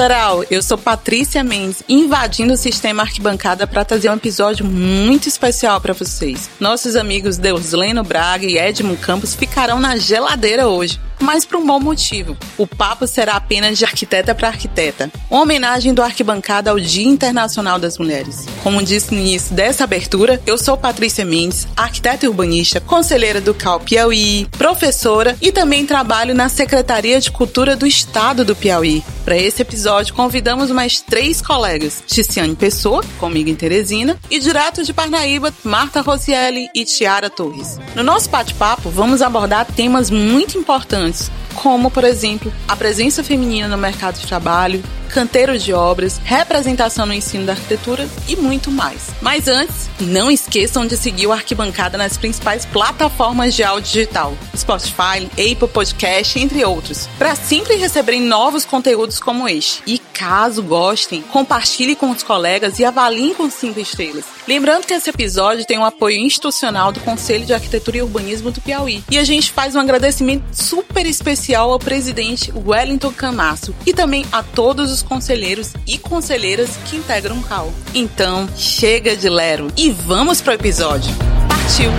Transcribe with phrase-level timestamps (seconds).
[0.00, 5.78] geral, eu sou Patrícia Mendes, invadindo o sistema arquibancada para trazer um episódio muito especial
[5.78, 6.48] para vocês.
[6.58, 11.78] Nossos amigos Deusleno Braga e Edmund Campos ficarão na geladeira hoje mas por um bom
[11.78, 12.36] motivo.
[12.56, 15.10] O papo será apenas de arquiteta para arquiteta.
[15.30, 18.46] Uma homenagem do Arquibancada ao Dia Internacional das Mulheres.
[18.62, 23.80] Como disse no início dessa abertura, eu sou Patrícia Mendes, arquiteta urbanista, conselheira do CAL
[23.80, 29.02] Piauí, professora e também trabalho na Secretaria de Cultura do Estado do Piauí.
[29.24, 34.92] Para esse episódio, convidamos mais três colegas: Ticiane Pessoa, comigo em Teresina, e direto de
[34.92, 37.78] Parnaíba, Marta Rosielli e Tiara Torres.
[37.94, 41.09] No nosso bate-papo, vamos abordar temas muito importantes
[41.54, 47.12] como, por exemplo, a presença feminina no mercado de trabalho, canteiro de obras, representação no
[47.12, 49.08] ensino da arquitetura e muito mais.
[49.20, 55.28] Mas antes, não esqueçam de seguir o Arquibancada nas principais plataformas de áudio digital, Spotify,
[55.32, 59.82] Apple Podcast, entre outros, para sempre receberem novos conteúdos como este.
[59.86, 64.24] E caso gostem, compartilhe com os colegas e avaliem com 5 estrelas.
[64.46, 68.50] Lembrando que esse episódio tem o um apoio institucional do Conselho de Arquitetura e Urbanismo
[68.50, 69.02] do Piauí.
[69.10, 74.42] E a gente faz um agradecimento super especial ao presidente Wellington Camasso e também a
[74.42, 77.72] todos os os conselheiros e conselheiras que integram o CAL.
[77.94, 81.10] Então, chega de lero e vamos pro episódio.
[81.48, 81.90] Partiu!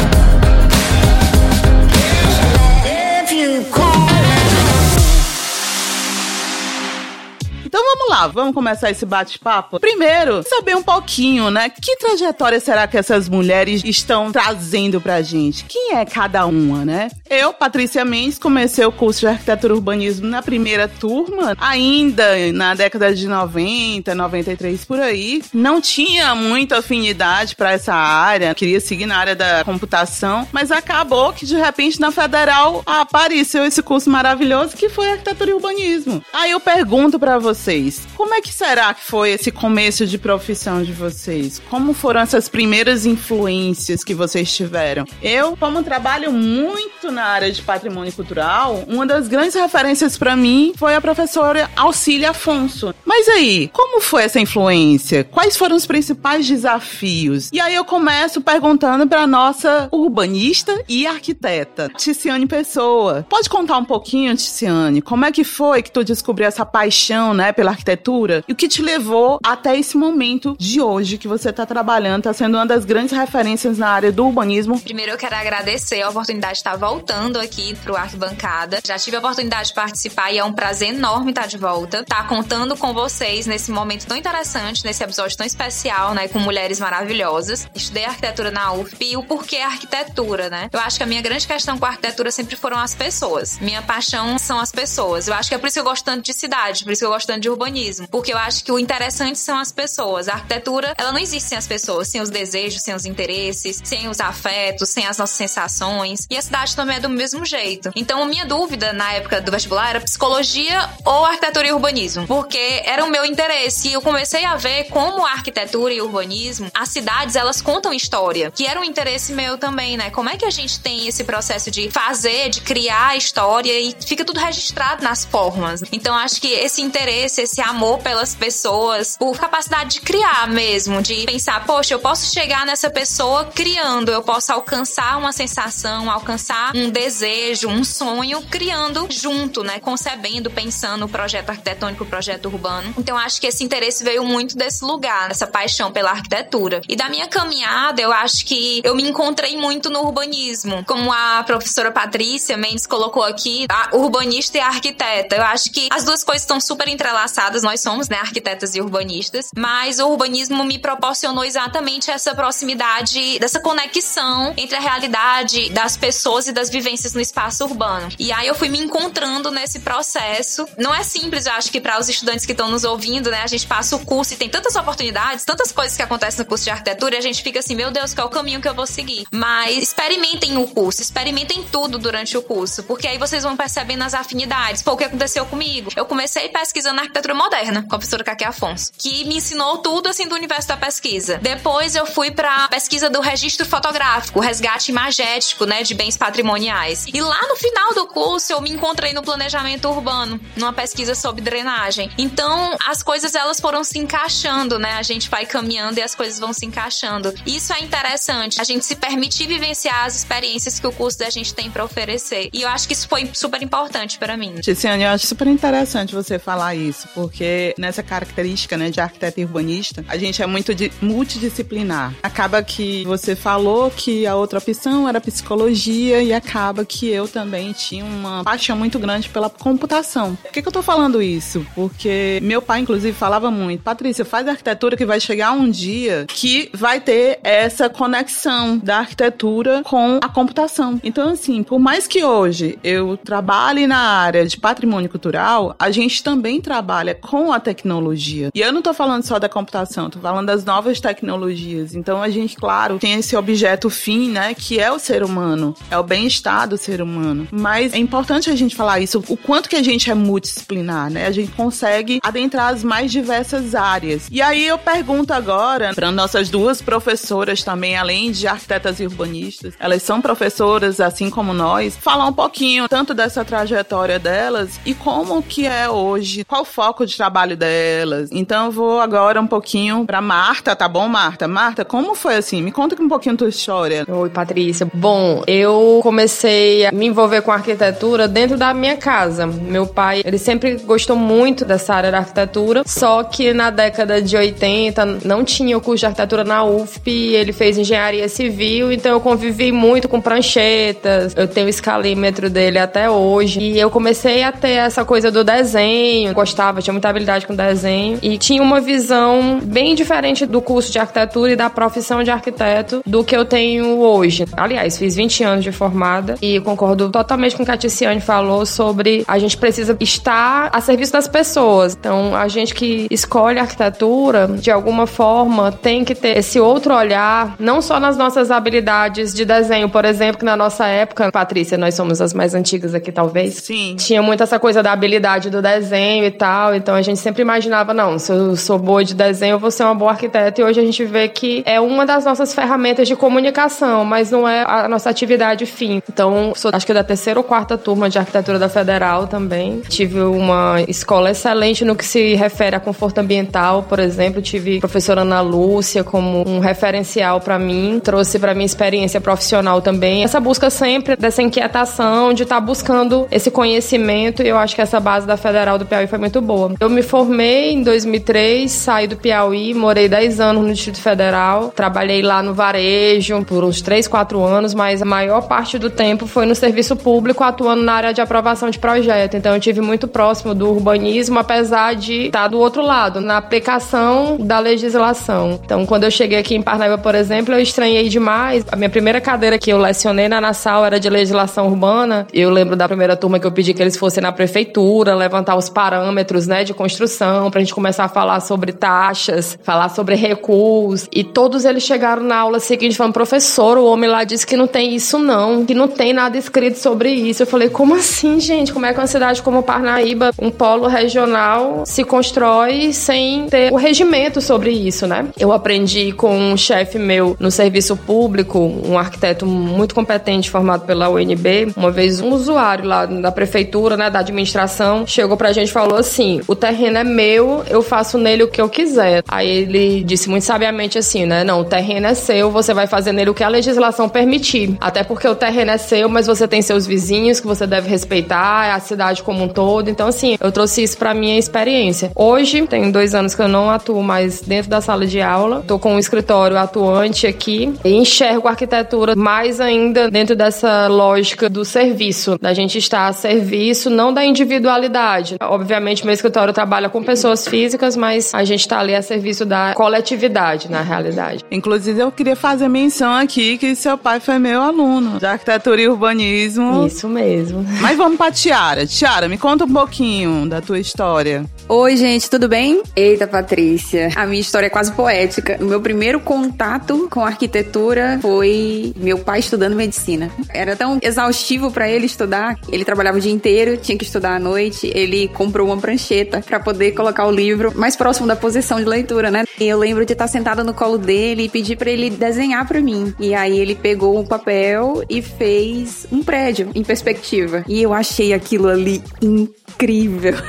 [7.71, 9.79] Então vamos lá, vamos começar esse bate-papo.
[9.79, 11.69] Primeiro, saber um pouquinho, né?
[11.69, 15.63] Que trajetória será que essas mulheres estão trazendo pra gente?
[15.63, 17.09] Quem é cada uma, né?
[17.29, 22.75] Eu, Patrícia Mendes, comecei o curso de arquitetura e urbanismo na primeira turma, ainda na
[22.75, 25.41] década de 90, 93 por aí.
[25.53, 31.31] Não tinha muita afinidade para essa área, queria seguir na área da computação, mas acabou
[31.31, 36.21] que de repente na federal apareceu esse curso maravilhoso que foi arquitetura e urbanismo.
[36.33, 38.07] Aí eu pergunto para você vocês.
[38.17, 41.61] Como é que será que foi esse começo de profissão de vocês?
[41.69, 45.05] Como foram essas primeiras influências que vocês tiveram?
[45.21, 50.73] Eu, como trabalho muito na área de patrimônio cultural, uma das grandes referências para mim
[50.75, 52.95] foi a professora Auxília Afonso.
[53.05, 55.23] Mas aí, como foi essa influência?
[55.23, 57.49] Quais foram os principais desafios?
[57.53, 63.25] E aí eu começo perguntando para nossa urbanista e arquiteta, Ticiane Pessoa.
[63.29, 67.50] Pode contar um pouquinho, Ticiane, como é que foi que tu descobriu essa paixão, né,
[67.53, 71.65] pela arquitetura, e o que te levou até esse momento de hoje que você está
[71.65, 74.79] trabalhando, está sendo uma das grandes referências na área do urbanismo.
[74.79, 78.79] Primeiro eu quero agradecer a oportunidade de estar voltando aqui pro Arquibancada.
[78.85, 81.99] Já tive a oportunidade de participar e é um prazer enorme estar de volta.
[81.99, 86.39] Estar tá contando com vocês nesse momento tão interessante, nesse episódio tão especial, né, com
[86.39, 87.67] mulheres maravilhosas.
[87.75, 90.69] Estudei arquitetura na UFP e o porquê arquitetura, né?
[90.71, 93.59] Eu acho que a minha grande questão com a arquitetura sempre foram as pessoas.
[93.59, 95.27] Minha paixão são as pessoas.
[95.27, 97.05] Eu acho que é por isso que eu gosto tanto de cidade, por isso que
[97.05, 100.29] eu gosto tanto de urbanismo, porque eu acho que o interessante são as pessoas.
[100.29, 104.07] A arquitetura, ela não existe sem as pessoas, sem os desejos, sem os interesses, sem
[104.07, 106.27] os afetos, sem as nossas sensações.
[106.29, 107.91] E a cidade também é do mesmo jeito.
[107.95, 112.81] Então, a minha dúvida na época do vestibular era psicologia ou arquitetura e urbanismo, porque
[112.85, 113.89] era o meu interesse.
[113.89, 118.51] E eu comecei a ver como a arquitetura e urbanismo, as cidades, elas contam história,
[118.51, 120.09] que era um interesse meu também, né?
[120.11, 124.23] Como é que a gente tem esse processo de fazer, de criar história e fica
[124.23, 125.83] tudo registrado nas formas.
[125.91, 131.25] Então, acho que esse interesse esse amor pelas pessoas, por capacidade de criar mesmo, de
[131.25, 136.89] pensar, poxa, eu posso chegar nessa pessoa criando, eu posso alcançar uma sensação, alcançar um
[136.89, 139.79] desejo, um sonho, criando junto, né?
[139.79, 142.93] Concebendo, pensando o projeto arquitetônico, o projeto urbano.
[142.97, 146.81] Então acho que esse interesse veio muito desse lugar, essa paixão pela arquitetura.
[146.89, 150.83] E da minha caminhada, eu acho que eu me encontrei muito no urbanismo.
[150.85, 155.35] Como a professora Patrícia Mendes colocou aqui, a urbanista e a arquiteta.
[155.35, 158.81] Eu acho que as duas coisas estão super entrelaçadas entrelaçadas, nós somos, né, arquitetas e
[158.81, 165.95] urbanistas, mas o urbanismo me proporcionou exatamente essa proximidade, dessa conexão entre a realidade das
[165.95, 168.09] pessoas e das vivências no espaço urbano.
[168.17, 170.65] E aí eu fui me encontrando nesse processo.
[170.77, 173.47] Não é simples, eu acho que para os estudantes que estão nos ouvindo, né, a
[173.47, 176.71] gente passa o curso e tem tantas oportunidades, tantas coisas que acontecem no curso de
[176.71, 178.87] arquitetura e a gente fica assim, meu Deus, qual é o caminho que eu vou
[178.87, 179.25] seguir?
[179.31, 184.13] Mas experimentem o curso, experimentem tudo durante o curso, porque aí vocês vão percebendo as
[184.13, 184.81] afinidades.
[184.81, 185.91] Pô, o que aconteceu comigo?
[185.95, 190.27] Eu comecei pesquisando arquitetura moderna, com a professora Kaki Afonso, que me ensinou tudo assim
[190.27, 191.37] do universo da pesquisa.
[191.41, 197.05] Depois eu fui para pesquisa do registro fotográfico, resgate imagético, né, de bens patrimoniais.
[197.13, 201.41] E lá no final do curso eu me encontrei no planejamento urbano, numa pesquisa sobre
[201.41, 202.09] drenagem.
[202.17, 204.93] Então, as coisas elas foram se encaixando, né?
[204.93, 207.33] A gente vai caminhando e as coisas vão se encaixando.
[207.45, 208.61] Isso é interessante.
[208.61, 212.49] A gente se permitir vivenciar as experiências que o curso da gente tem para oferecer.
[212.53, 214.55] E eu acho que isso foi super importante para mim.
[214.61, 219.39] Ticiane, eu acho super interessante você falar isso porque porque nessa característica, né, de arquiteto
[219.39, 222.13] e urbanista, a gente é muito multidisciplinar.
[222.21, 227.73] Acaba que você falou que a outra opção era psicologia e acaba que eu também
[227.73, 230.35] tinha uma paixão muito grande pela computação.
[230.35, 231.65] Por que, que eu tô falando isso?
[231.73, 236.69] Porque meu pai, inclusive, falava muito, Patrícia, faz arquitetura que vai chegar um dia que
[236.73, 240.99] vai ter essa conexão da arquitetura com a computação.
[241.03, 246.23] Então, assim, por mais que hoje eu trabalhe na área de patrimônio cultural, a gente
[246.23, 246.80] também trabalha
[247.15, 248.49] com a tecnologia.
[248.53, 251.95] E eu não tô falando só da computação, tô falando das novas tecnologias.
[251.95, 255.97] Então, a gente, claro, tem esse objeto fim, né, que é o ser humano, é
[255.97, 257.47] o bem-estar do ser humano.
[257.51, 261.27] Mas é importante a gente falar isso, o quanto que a gente é multidisciplinar, né?
[261.27, 264.27] A gente consegue adentrar as mais diversas áreas.
[264.31, 269.73] E aí eu pergunto agora para nossas duas professoras também, além de arquitetas e urbanistas,
[269.79, 275.41] elas são professoras assim como nós, falar um pouquinho tanto dessa trajetória delas e como
[275.41, 278.29] que é hoje, qual foco de trabalho delas.
[278.31, 281.47] Então eu vou agora um pouquinho para Marta, tá bom, Marta?
[281.47, 282.61] Marta, como foi assim?
[282.61, 284.05] Me conta um pouquinho tua história.
[284.07, 284.87] Oi, Patrícia.
[284.93, 289.45] Bom, eu comecei a me envolver com arquitetura dentro da minha casa.
[289.45, 294.37] Meu pai, ele sempre gostou muito dessa área da arquitetura, só que na década de
[294.37, 299.19] 80 não tinha o curso de arquitetura na UFP, ele fez engenharia civil, então eu
[299.19, 304.51] convivi muito com pranchetas, eu tenho o escalímetro dele até hoje, e eu comecei a
[304.51, 309.59] ter essa coisa do desenho, gostava, tinha muita habilidade com desenho, e tinha uma visão
[309.63, 313.99] bem diferente do curso de arquitetura e da profissão de arquiteto do que eu tenho
[313.99, 314.45] hoje.
[314.55, 318.65] Aliás, fiz 20 anos de formada e concordo totalmente com o que a Ticiane falou
[318.65, 321.95] sobre a gente precisa estar a serviço das pessoas.
[321.99, 327.55] Então, a gente que escolhe arquitetura, de alguma forma, tem que ter esse outro olhar,
[327.59, 331.95] não só nas nossas habilidades de desenho, por exemplo, que na nossa época, Patrícia, nós
[331.95, 333.55] somos as mais antigas aqui, talvez.
[333.55, 333.95] Sim.
[333.97, 336.50] Tinha muito essa coisa da habilidade do desenho e tal.
[336.75, 339.83] Então, a gente sempre imaginava, não, se eu sou boa de desenho, eu vou ser
[339.83, 340.61] uma boa arquiteta.
[340.61, 344.47] E hoje a gente vê que é uma das nossas ferramentas de comunicação, mas não
[344.47, 346.01] é a nossa atividade fim.
[346.11, 349.81] Então, sou acho que da terceira ou quarta turma de arquitetura da Federal também.
[349.87, 354.41] Tive uma escola excelente no que se refere a conforto ambiental, por exemplo.
[354.41, 359.81] Tive a professora Ana Lúcia como um referencial para mim, trouxe para minha experiência profissional
[359.81, 360.23] também.
[360.23, 364.81] Essa busca sempre dessa inquietação de estar tá buscando esse conhecimento, e eu acho que
[364.81, 366.73] essa base da Federal do Piauí foi muito boa.
[366.79, 372.21] Eu me formei em 2003, saí do Piauí, morei 10 anos no Distrito Federal, trabalhei
[372.21, 376.45] lá no varejo por uns 3, 4 anos, mas a maior parte do tempo foi
[376.45, 379.35] no serviço público, atuando na área de aprovação de projeto.
[379.37, 384.37] Então eu tive muito próximo do urbanismo, apesar de estar do outro lado, na aplicação
[384.39, 385.59] da legislação.
[385.63, 388.65] Então, quando eu cheguei aqui em Parnaíba, por exemplo, eu estranhei demais.
[388.71, 392.27] A minha primeira cadeira que eu lecionei na Nassau era de legislação urbana.
[392.33, 395.69] Eu lembro da primeira turma que eu pedi que eles fossem na prefeitura, levantar os
[395.69, 401.07] parâmetros, né, de construção, pra gente começar a falar sobre taxas, falar sobre recuos.
[401.11, 404.67] E todos eles chegaram na aula seguinte falando, professor, o homem lá disse que não
[404.67, 407.43] tem isso não, que não tem nada escrito sobre isso.
[407.43, 408.73] Eu falei, como assim, gente?
[408.73, 413.75] Como é que uma cidade como Parnaíba, um polo regional, se constrói sem ter o
[413.75, 415.27] regimento sobre isso, né?
[415.39, 421.09] Eu aprendi com um chefe meu no serviço público, um arquiteto muito competente formado pela
[421.09, 421.73] UNB.
[421.75, 425.97] Uma vez um usuário lá da prefeitura, né, da administração, chegou pra gente e falou
[425.97, 429.23] assim: "O terreno é meu, eu faço nele o que eu quiser".
[429.27, 433.11] Aí ele disse muito sabiamente assim, né: "Não, o terreno é seu, você vai fazer
[433.11, 434.77] nele o que a legislação permitir.
[434.79, 438.67] Até porque o terreno é seu, mas você tem seus vizinhos que você deve respeitar,
[438.67, 439.89] é a cidade como um todo.
[439.89, 442.11] Então, assim, eu trouxe isso pra minha experiência.
[442.15, 445.63] Hoje, tem dois anos que eu não atuo mais dentro da sala de aula.
[445.67, 451.49] Tô com um escritório atuante aqui e enxergo a arquitetura mais ainda dentro dessa lógica
[451.49, 455.35] do serviço, da gente estar a serviço, não da individualidade.
[455.41, 459.73] Obviamente, meu escritório trabalha com pessoas físicas, mas a gente está ali a serviço da
[459.73, 461.45] coletividade, na realidade.
[461.49, 465.87] Inclusive, eu queria fazer menção aqui que seu pai foi meu aluno de arquitetura e
[465.87, 466.85] urbanismo.
[466.85, 467.65] Isso mesmo.
[467.79, 468.85] Mas vamos pra Tiara.
[468.85, 471.45] Tiara, me conta um pouquinho da tua história.
[471.69, 472.83] Oi, gente, tudo bem?
[472.93, 474.09] Eita, Patrícia.
[474.17, 475.57] A minha história é quase poética.
[475.61, 480.29] O meu primeiro contato com arquitetura foi meu pai estudando medicina.
[480.49, 482.59] Era tão exaustivo para ele estudar.
[482.69, 484.91] Ele trabalhava o dia inteiro, tinha que estudar à noite.
[484.93, 489.29] Ele comprou uma prancheta para poder colocar o livro mais próximo da posição de leitura,
[489.29, 489.43] né?
[489.59, 492.79] E eu lembro de estar sentada no colo dele e pedir para ele desenhar para
[492.79, 493.13] mim.
[493.19, 497.63] E aí ele pegou um papel e fez um prédio em perspectiva.
[497.67, 500.33] E eu achei aquilo ali incrível.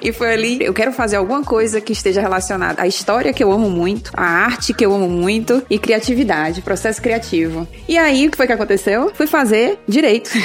[0.00, 3.50] E foi ali, eu quero fazer alguma coisa que esteja relacionada à história que eu
[3.50, 7.66] amo muito, à arte que eu amo muito e criatividade, processo criativo.
[7.88, 9.10] E aí, o que foi que aconteceu?
[9.12, 10.30] Fui fazer direito.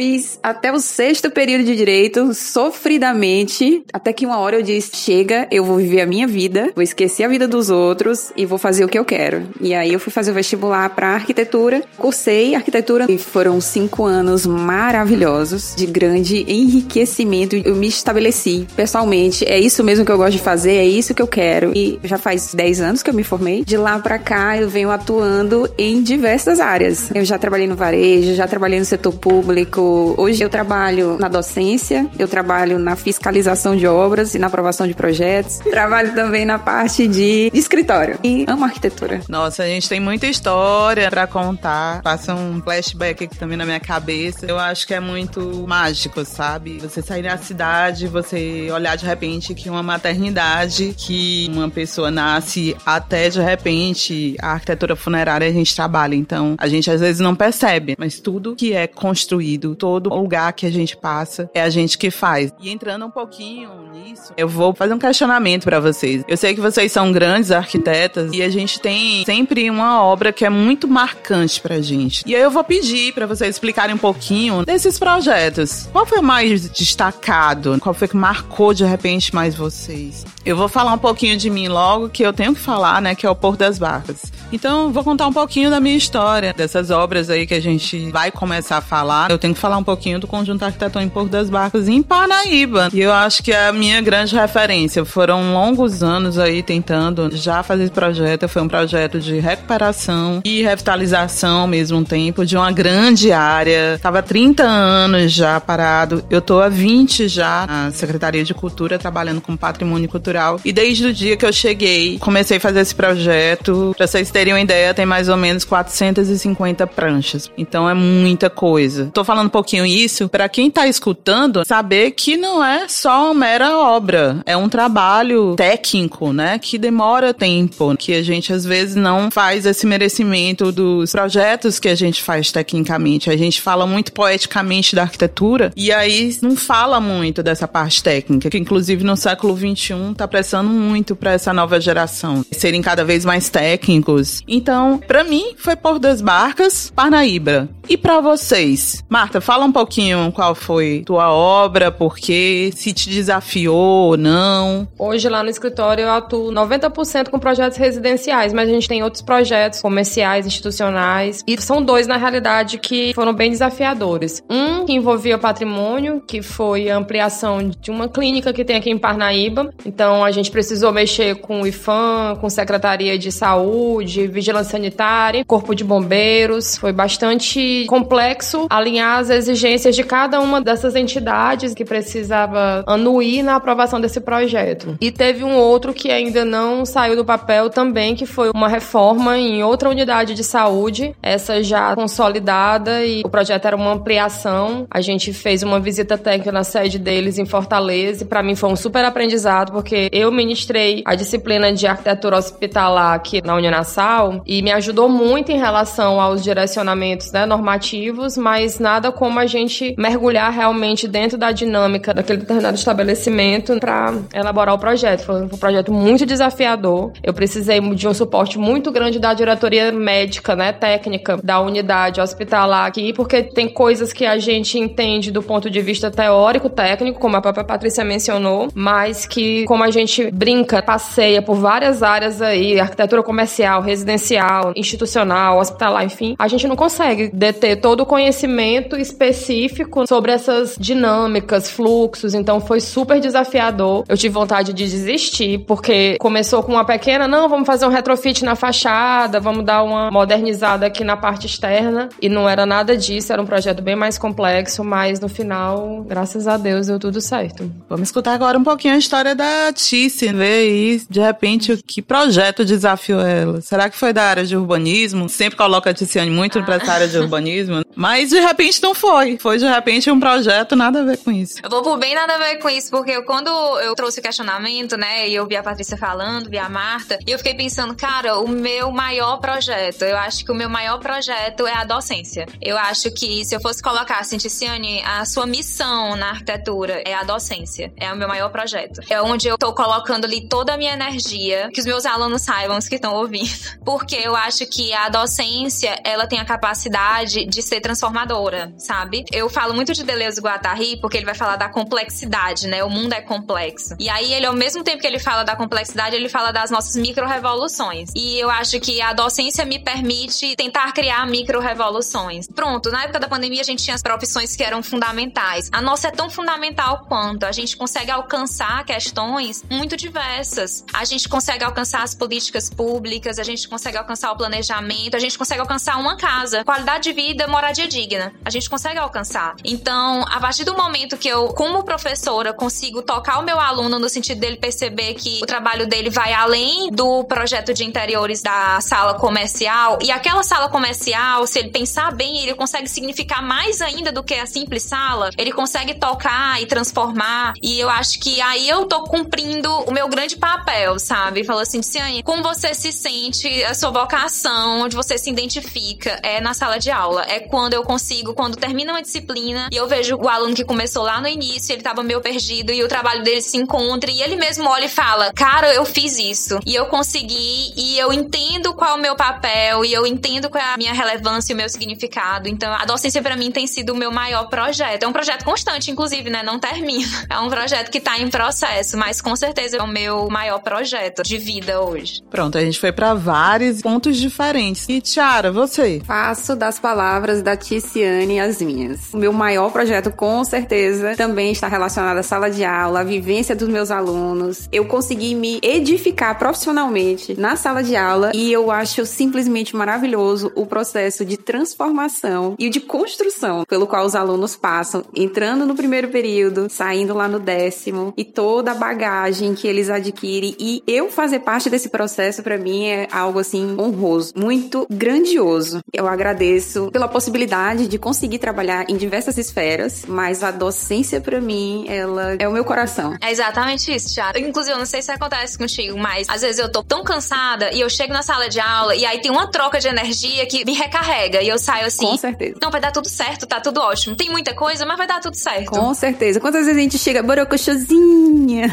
[0.00, 5.46] fiz até o sexto período de direito, sofridamente, até que uma hora eu disse: chega,
[5.50, 8.82] eu vou viver a minha vida, vou esquecer a vida dos outros e vou fazer
[8.82, 9.42] o que eu quero.
[9.60, 14.46] E aí eu fui fazer o vestibular para arquitetura, cursei arquitetura e foram cinco anos
[14.46, 17.56] maravilhosos, de grande enriquecimento.
[17.56, 21.20] Eu me estabeleci pessoalmente, é isso mesmo que eu gosto de fazer, é isso que
[21.20, 21.72] eu quero.
[21.76, 23.66] E já faz 10 anos que eu me formei.
[23.66, 27.10] De lá para cá eu venho atuando em diversas áreas.
[27.14, 29.89] Eu já trabalhei no varejo, já trabalhei no setor público.
[30.16, 34.94] Hoje eu trabalho na docência, eu trabalho na fiscalização de obras e na aprovação de
[34.94, 35.58] projetos.
[35.58, 39.20] Trabalho também na parte de, de escritório e amo arquitetura.
[39.28, 42.02] Nossa, a gente tem muita história para contar.
[42.02, 44.46] Passa um flashback aqui também na minha cabeça.
[44.46, 46.78] Eu acho que é muito mágico, sabe?
[46.78, 52.76] Você sair da cidade, você olhar de repente que uma maternidade, que uma pessoa nasce
[52.84, 56.14] até de repente a arquitetura funerária a gente trabalha.
[56.14, 60.66] Então, a gente às vezes não percebe, mas tudo que é construído, todo lugar que
[60.66, 62.52] a gente passa, é a gente que faz.
[62.60, 66.24] E entrando um pouquinho nisso, eu vou fazer um questionamento para vocês.
[66.28, 70.44] Eu sei que vocês são grandes arquitetas e a gente tem sempre uma obra que
[70.44, 72.22] é muito marcante pra gente.
[72.26, 75.88] E aí eu vou pedir para vocês explicarem um pouquinho desses projetos.
[75.92, 77.78] Qual foi o mais destacado?
[77.80, 80.24] Qual foi que marcou de repente mais vocês?
[80.44, 83.26] Eu vou falar um pouquinho de mim logo, que eu tenho que falar, né, que
[83.26, 84.32] é o Porto das Barcas.
[84.52, 88.30] Então, vou contar um pouquinho da minha história, dessas obras aí que a gente vai
[88.30, 89.30] começar a falar.
[89.30, 92.88] Eu tenho que falar um pouquinho do conjunto arquitetônico Porto das Barcas em Parnaíba.
[92.92, 95.04] E eu acho que é a minha grande referência.
[95.04, 98.48] Foram longos anos aí tentando já fazer esse projeto.
[98.48, 103.98] Foi um projeto de recuperação e revitalização ao mesmo tempo de uma grande área.
[104.02, 106.24] Tava 30 anos já parado.
[106.30, 110.58] Eu tô há 20 já na Secretaria de Cultura trabalhando com patrimônio cultural.
[110.64, 113.92] E desde o dia que eu cheguei, comecei a fazer esse projeto.
[113.96, 117.50] Pra vocês terem uma ideia, tem mais ou menos 450 pranchas.
[117.58, 119.10] Então é muita coisa.
[119.12, 123.78] Tô falando pouquinho isso para quem tá escutando saber que não é só uma mera
[123.78, 129.30] obra, é um trabalho técnico, né, que demora tempo, que a gente às vezes não
[129.30, 133.30] faz esse merecimento dos projetos que a gente faz tecnicamente.
[133.30, 138.50] A gente fala muito poeticamente da arquitetura e aí não fala muito dessa parte técnica,
[138.50, 143.24] que inclusive no século 21 tá prestando muito para essa nova geração serem cada vez
[143.24, 144.42] mais técnicos.
[144.46, 147.68] Então, para mim foi por das Barcas, Parnaíba.
[147.88, 149.02] E para vocês?
[149.08, 154.88] Marta, fala um pouquinho qual foi tua obra, por quê, se te desafiou ou não.
[154.98, 159.22] Hoje lá no escritório eu atuo 90% com projetos residenciais, mas a gente tem outros
[159.22, 164.42] projetos comerciais, institucionais, e são dois na realidade que foram bem desafiadores.
[164.50, 168.98] Um que envolvia patrimônio, que foi a ampliação de uma clínica que tem aqui em
[168.98, 169.72] Parnaíba.
[169.84, 175.74] Então a gente precisou mexer com o IFAM, com Secretaria de Saúde, Vigilância Sanitária, Corpo
[175.74, 176.76] de Bombeiros.
[176.76, 183.56] Foi bastante complexo alinhar as exigências de cada uma dessas entidades que precisava anuir na
[183.56, 184.96] aprovação desse projeto.
[185.00, 189.38] E teve um outro que ainda não saiu do papel também, que foi uma reforma
[189.38, 194.86] em outra unidade de saúde, essa já consolidada e o projeto era uma ampliação.
[194.90, 198.70] A gente fez uma visita técnica na sede deles em Fortaleza e para mim foi
[198.70, 204.62] um super aprendizado porque eu ministrei a disciplina de arquitetura hospitalar aqui na Uninassal e
[204.62, 210.50] me ajudou muito em relação aos direcionamentos né, normativos, mas nada como a gente mergulhar
[210.50, 215.26] realmente dentro da dinâmica daquele determinado estabelecimento para elaborar o projeto.
[215.26, 217.12] Foi um projeto muito desafiador.
[217.22, 222.86] Eu precisei de um suporte muito grande da diretoria médica, né, técnica da unidade hospitalar
[222.86, 227.36] aqui, porque tem coisas que a gente entende do ponto de vista teórico, técnico, como
[227.36, 232.80] a própria Patrícia mencionou, mas que como a gente brinca, passeia por várias áreas aí,
[232.80, 240.06] arquitetura comercial, residencial, institucional, hospitalar, enfim, a gente não consegue deter todo o conhecimento específico
[240.06, 244.04] sobre essas dinâmicas, fluxos, então foi super desafiador.
[244.08, 248.44] Eu tive vontade de desistir, porque começou com uma pequena, não, vamos fazer um retrofit
[248.44, 253.32] na fachada, vamos dar uma modernizada aqui na parte externa, e não era nada disso,
[253.32, 257.70] era um projeto bem mais complexo, mas no final, graças a Deus, deu tudo certo.
[257.88, 262.64] Vamos escutar agora um pouquinho a história da Tice, ver aí, de repente, que projeto
[262.64, 263.60] desafiou ela.
[263.60, 265.28] Será que foi da área de urbanismo?
[265.28, 266.62] Sempre coloca a Ticiane muito ah.
[266.62, 269.38] pra essa área de urbanismo, mas de repente não foi.
[269.38, 271.56] Foi de repente um projeto nada a ver com isso.
[271.62, 273.48] Eu vou por bem nada a ver com isso, porque quando
[273.80, 277.30] eu trouxe o questionamento, né, e eu vi a Patrícia falando, vi a Marta, e
[277.30, 281.66] eu fiquei pensando, cara, o meu maior projeto, eu acho que o meu maior projeto
[281.66, 282.46] é a docência.
[282.60, 287.14] Eu acho que se eu fosse colocar assim, Ticiane, a sua missão na arquitetura é
[287.14, 287.92] a docência.
[287.96, 289.00] É o meu maior projeto.
[289.08, 292.76] É onde eu tô colocando ali toda a minha energia, que os meus alunos saibam,
[292.76, 293.50] os que estão ouvindo.
[293.84, 299.24] Porque eu acho que a docência, ela tem a capacidade de ser transformadora sabe?
[299.30, 302.82] Eu falo muito de Deleuze e Guattari porque ele vai falar da complexidade, né?
[302.82, 303.94] O mundo é complexo.
[304.00, 306.96] E aí ele, ao mesmo tempo que ele fala da complexidade, ele fala das nossas
[306.96, 308.10] micro-revoluções.
[308.16, 312.48] E eu acho que a docência me permite tentar criar micro-revoluções.
[312.48, 315.68] Pronto, na época da pandemia a gente tinha as profissões que eram fundamentais.
[315.70, 317.44] A nossa é tão fundamental quanto.
[317.44, 320.84] A gente consegue alcançar questões muito diversas.
[320.92, 325.38] A gente consegue alcançar as políticas públicas, a gente consegue alcançar o planejamento, a gente
[325.38, 326.64] consegue alcançar uma casa.
[326.64, 328.32] Qualidade de vida, moradia digna.
[328.44, 329.54] A gente consegue alcançar.
[329.64, 334.08] Então, a partir do momento que eu, como professora, consigo tocar o meu aluno no
[334.08, 339.14] sentido dele perceber que o trabalho dele vai além do projeto de interiores da sala
[339.14, 344.22] comercial, e aquela sala comercial, se ele pensar bem, ele consegue significar mais ainda do
[344.22, 347.54] que a simples sala, ele consegue tocar e transformar.
[347.60, 351.42] E eu acho que aí eu tô cumprindo o meu grande papel, sabe?
[351.44, 356.40] Falou assim, Ciane, como você se sente, a sua vocação, onde você se identifica, é
[356.40, 357.24] na sala de aula.
[357.26, 361.02] É quando eu consigo, quando termina uma disciplina e eu vejo o aluno que começou
[361.02, 364.36] lá no início, ele tava meio perdido e o trabalho dele se encontra e ele
[364.36, 368.92] mesmo olha e fala: Cara, eu fiz isso e eu consegui e eu entendo qual
[368.92, 371.68] é o meu papel e eu entendo qual é a minha relevância e o meu
[371.68, 372.48] significado.
[372.48, 375.02] Então, a docência para mim tem sido o meu maior projeto.
[375.02, 376.42] É um projeto constante, inclusive, né?
[376.42, 377.00] Não termina.
[377.30, 381.22] É um projeto que tá em processo, mas com certeza é o meu maior projeto
[381.22, 382.22] de vida hoje.
[382.28, 384.86] Pronto, a gente foi para vários pontos diferentes.
[384.88, 386.02] E Tiara, você?
[386.04, 389.12] Faço das palavras da Ticiane as minhas.
[389.14, 393.54] O meu maior projeto, com certeza, também está relacionado à sala de aula, à vivência
[393.54, 394.68] dos meus alunos.
[394.72, 400.66] Eu consegui me edificar profissionalmente na sala de aula e eu acho simplesmente maravilhoso o
[400.66, 406.66] processo de transformação e de construção pelo qual os alunos passam, entrando no primeiro período,
[406.68, 411.70] saindo lá no décimo e toda a bagagem que eles adquirem e eu fazer parte
[411.70, 415.80] desse processo para mim é algo assim honroso, muito grandioso.
[415.92, 421.84] Eu agradeço pela possibilidade de conseguir trabalhar em diversas esferas, mas a docência para mim,
[421.88, 423.16] ela é o meu coração.
[423.20, 424.38] É exatamente isso, Thiago.
[424.38, 427.80] Inclusive, eu não sei se acontece contigo, mas às vezes eu tô tão cansada e
[427.80, 430.72] eu chego na sala de aula e aí tem uma troca de energia que me
[430.72, 432.06] recarrega e eu saio assim.
[432.06, 432.58] Com certeza.
[432.60, 434.16] Não, vai dar tudo certo, tá tudo ótimo.
[434.16, 435.70] Tem muita coisa, mas vai dar tudo certo.
[435.70, 436.40] Com certeza.
[436.40, 438.66] Quantas vezes a gente chega borocochosinha,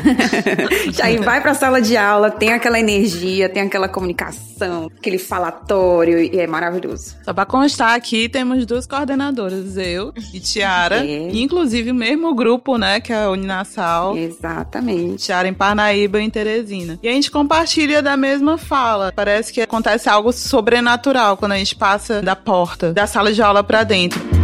[1.03, 6.39] aí vai pra sala de aula, tem aquela energia, tem aquela comunicação, aquele falatório e
[6.39, 7.15] é maravilhoso.
[7.23, 11.29] Só pra constar aqui, temos duas coordenadoras, eu e Tiara, é.
[11.33, 14.17] inclusive o mesmo grupo, né, que é a Uninasal.
[14.17, 15.25] Exatamente.
[15.25, 16.99] Tiara em Parnaíba e em Teresina.
[17.01, 19.11] E a gente compartilha da mesma fala.
[19.15, 23.63] Parece que acontece algo sobrenatural quando a gente passa da porta da sala de aula
[23.63, 24.36] para dentro.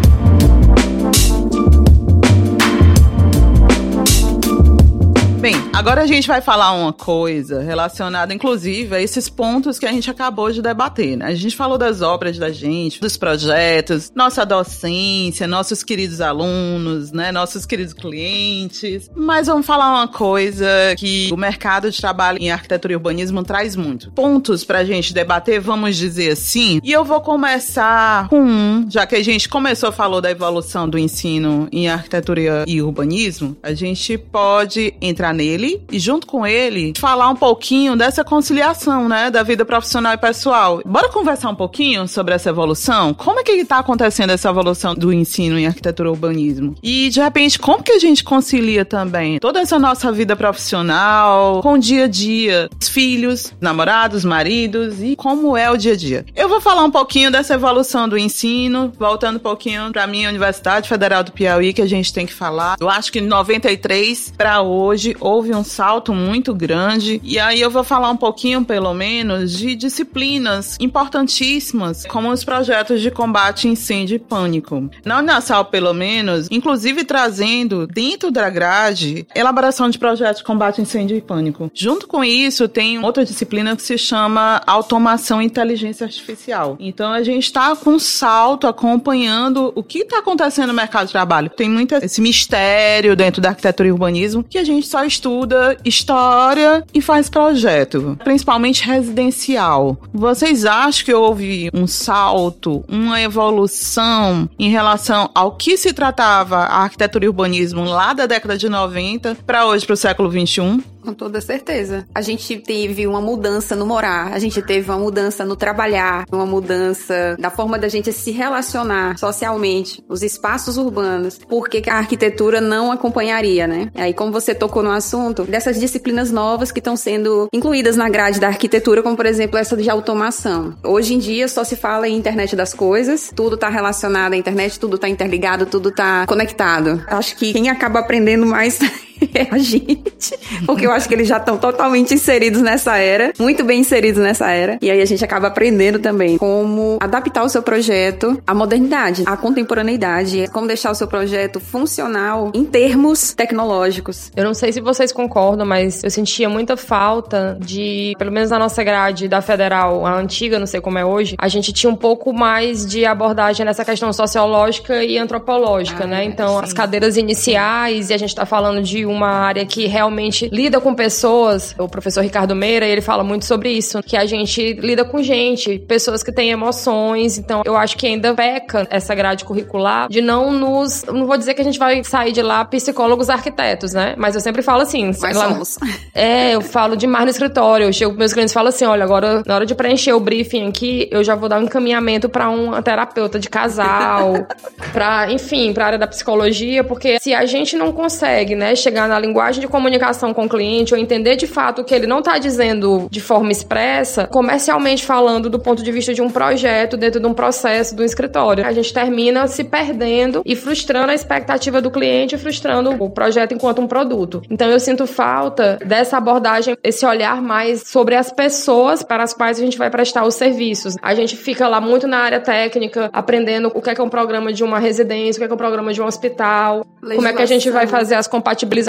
[5.44, 9.92] Bem, agora a gente vai falar uma coisa relacionada, inclusive, a esses pontos que a
[9.92, 11.18] gente acabou de debater.
[11.18, 11.26] Né?
[11.26, 17.30] A gente falou das obras da gente, dos projetos, nossa docência, nossos queridos alunos, né?
[17.34, 19.12] Nossos queridos clientes.
[19.14, 20.66] Mas vamos falar uma coisa
[20.98, 24.14] que o mercado de trabalho em arquitetura e urbanismo traz muito.
[24.14, 26.80] Pontos pra gente debater, vamos dizer assim.
[26.82, 30.98] E eu vou começar com um, já que a gente começou, falou da evolução do
[30.98, 37.30] ensino em arquitetura e urbanismo, a gente pode entrar nele e, junto com ele, falar
[37.30, 40.82] um pouquinho dessa conciliação, né, da vida profissional e pessoal.
[40.86, 43.14] Bora conversar um pouquinho sobre essa evolução?
[43.14, 46.76] Como é que está acontecendo essa evolução do ensino em arquitetura e urbanismo?
[46.82, 51.74] E, de repente, como que a gente concilia também toda essa nossa vida profissional com
[51.74, 56.26] o dia a dia, os filhos, namorados, maridos e como é o dia a dia?
[56.36, 60.88] Eu vou falar um pouquinho dessa evolução do ensino, voltando um pouquinho para minha Universidade
[60.88, 62.76] Federal do Piauí, que a gente tem que falar.
[62.80, 67.20] Eu acho que 93 para hoje houve um salto muito grande.
[67.24, 73.02] E aí eu vou falar um pouquinho, pelo menos, de disciplinas importantíssimas, como os projetos
[73.02, 74.90] de combate a incêndio e pânico.
[75.06, 80.84] Na Unisal, pelo menos, inclusive trazendo dentro da grade elaboração de projetos de combate a
[80.84, 81.72] incêndio e pânico.
[81.74, 86.76] Junto com isso, tem outra disciplina que se chama automação e inteligência artificial.
[86.80, 91.14] Então a gente está com um salto acompanhando o que está acontecendo no mercado de
[91.14, 91.50] trabalho.
[91.50, 96.84] Tem muito esse mistério dentro da arquitetura e urbanismo que a gente só estuda história
[96.94, 99.98] e faz projeto, principalmente residencial.
[100.14, 106.84] Vocês acham que houve um salto, uma evolução em relação ao que se tratava a
[106.84, 110.93] arquitetura e urbanismo lá da década de 90 para hoje, para o século 21?
[111.04, 112.08] Com toda certeza.
[112.16, 116.46] A gente teve uma mudança no morar, a gente teve uma mudança no trabalhar, uma
[116.46, 121.38] mudança da forma da gente se relacionar socialmente, os espaços urbanos.
[121.38, 123.92] Por que a arquitetura não acompanharia, né?
[123.96, 128.40] Aí, como você tocou no assunto, dessas disciplinas novas que estão sendo incluídas na grade
[128.40, 130.76] da arquitetura, como por exemplo essa de automação.
[130.84, 134.80] Hoje em dia só se fala em internet das coisas, tudo está relacionado à internet,
[134.80, 137.04] tudo está interligado, tudo está conectado.
[137.08, 138.80] Acho que quem acaba aprendendo mais
[139.34, 140.38] é a gente.
[140.66, 144.52] Porque eu acho que eles já estão totalmente inseridos nessa era, muito bem inseridos nessa
[144.52, 144.78] era.
[144.82, 149.36] E aí a gente acaba aprendendo também como adaptar o seu projeto à modernidade, à
[149.38, 154.32] contemporaneidade, como deixar o seu projeto funcional em termos tecnológicos.
[154.36, 158.60] Eu não sei se vocês concordam, mas eu sentia muita falta de, pelo menos na
[158.60, 161.96] nossa grade da federal, a antiga, não sei como é hoje, a gente tinha um
[161.96, 166.24] pouco mais de abordagem nessa questão sociológica e antropológica, ah, né?
[166.24, 166.64] Então, sim.
[166.64, 170.94] as cadeiras iniciais, e a gente tá falando de uma área que realmente lida com
[170.94, 171.76] pessoas.
[171.78, 175.80] O professor Ricardo Meira, ele fala muito sobre isso, que a gente lida com gente,
[175.80, 177.38] pessoas que têm emoções.
[177.38, 181.04] Então, eu acho que ainda peca essa grade curricular de não nos.
[181.06, 184.16] Não vou dizer que a gente vai sair de lá psicólogos arquitetos, né?
[184.18, 185.12] Mas eu sempre falo assim.
[185.22, 185.78] Mas lá, somos.
[186.14, 187.88] É, eu falo demais no escritório.
[187.88, 190.68] Eu chego meus clientes e falo assim: olha, agora na hora de preencher o briefing
[190.68, 194.48] aqui, eu já vou dar um encaminhamento para um terapeuta de casal,
[194.94, 199.20] para, enfim, para área da psicologia, porque se a gente não consegue, né, chegar na
[199.20, 202.38] linguagem de comunicação com o cliente ou entender de fato o que ele não está
[202.38, 207.28] dizendo de forma expressa, comercialmente falando do ponto de vista de um projeto dentro de
[207.28, 212.38] um processo do escritório, a gente termina se perdendo e frustrando a expectativa do cliente
[212.38, 214.42] frustrando o projeto enquanto um produto.
[214.50, 219.58] Então eu sinto falta dessa abordagem, esse olhar mais sobre as pessoas para as quais
[219.58, 220.96] a gente vai prestar os serviços.
[221.02, 224.10] A gente fica lá muito na área técnica, aprendendo o que é, que é um
[224.10, 227.28] programa de uma residência, o que é, que é um programa de um hospital, como
[227.28, 228.83] é que a gente vai fazer as compatibilizações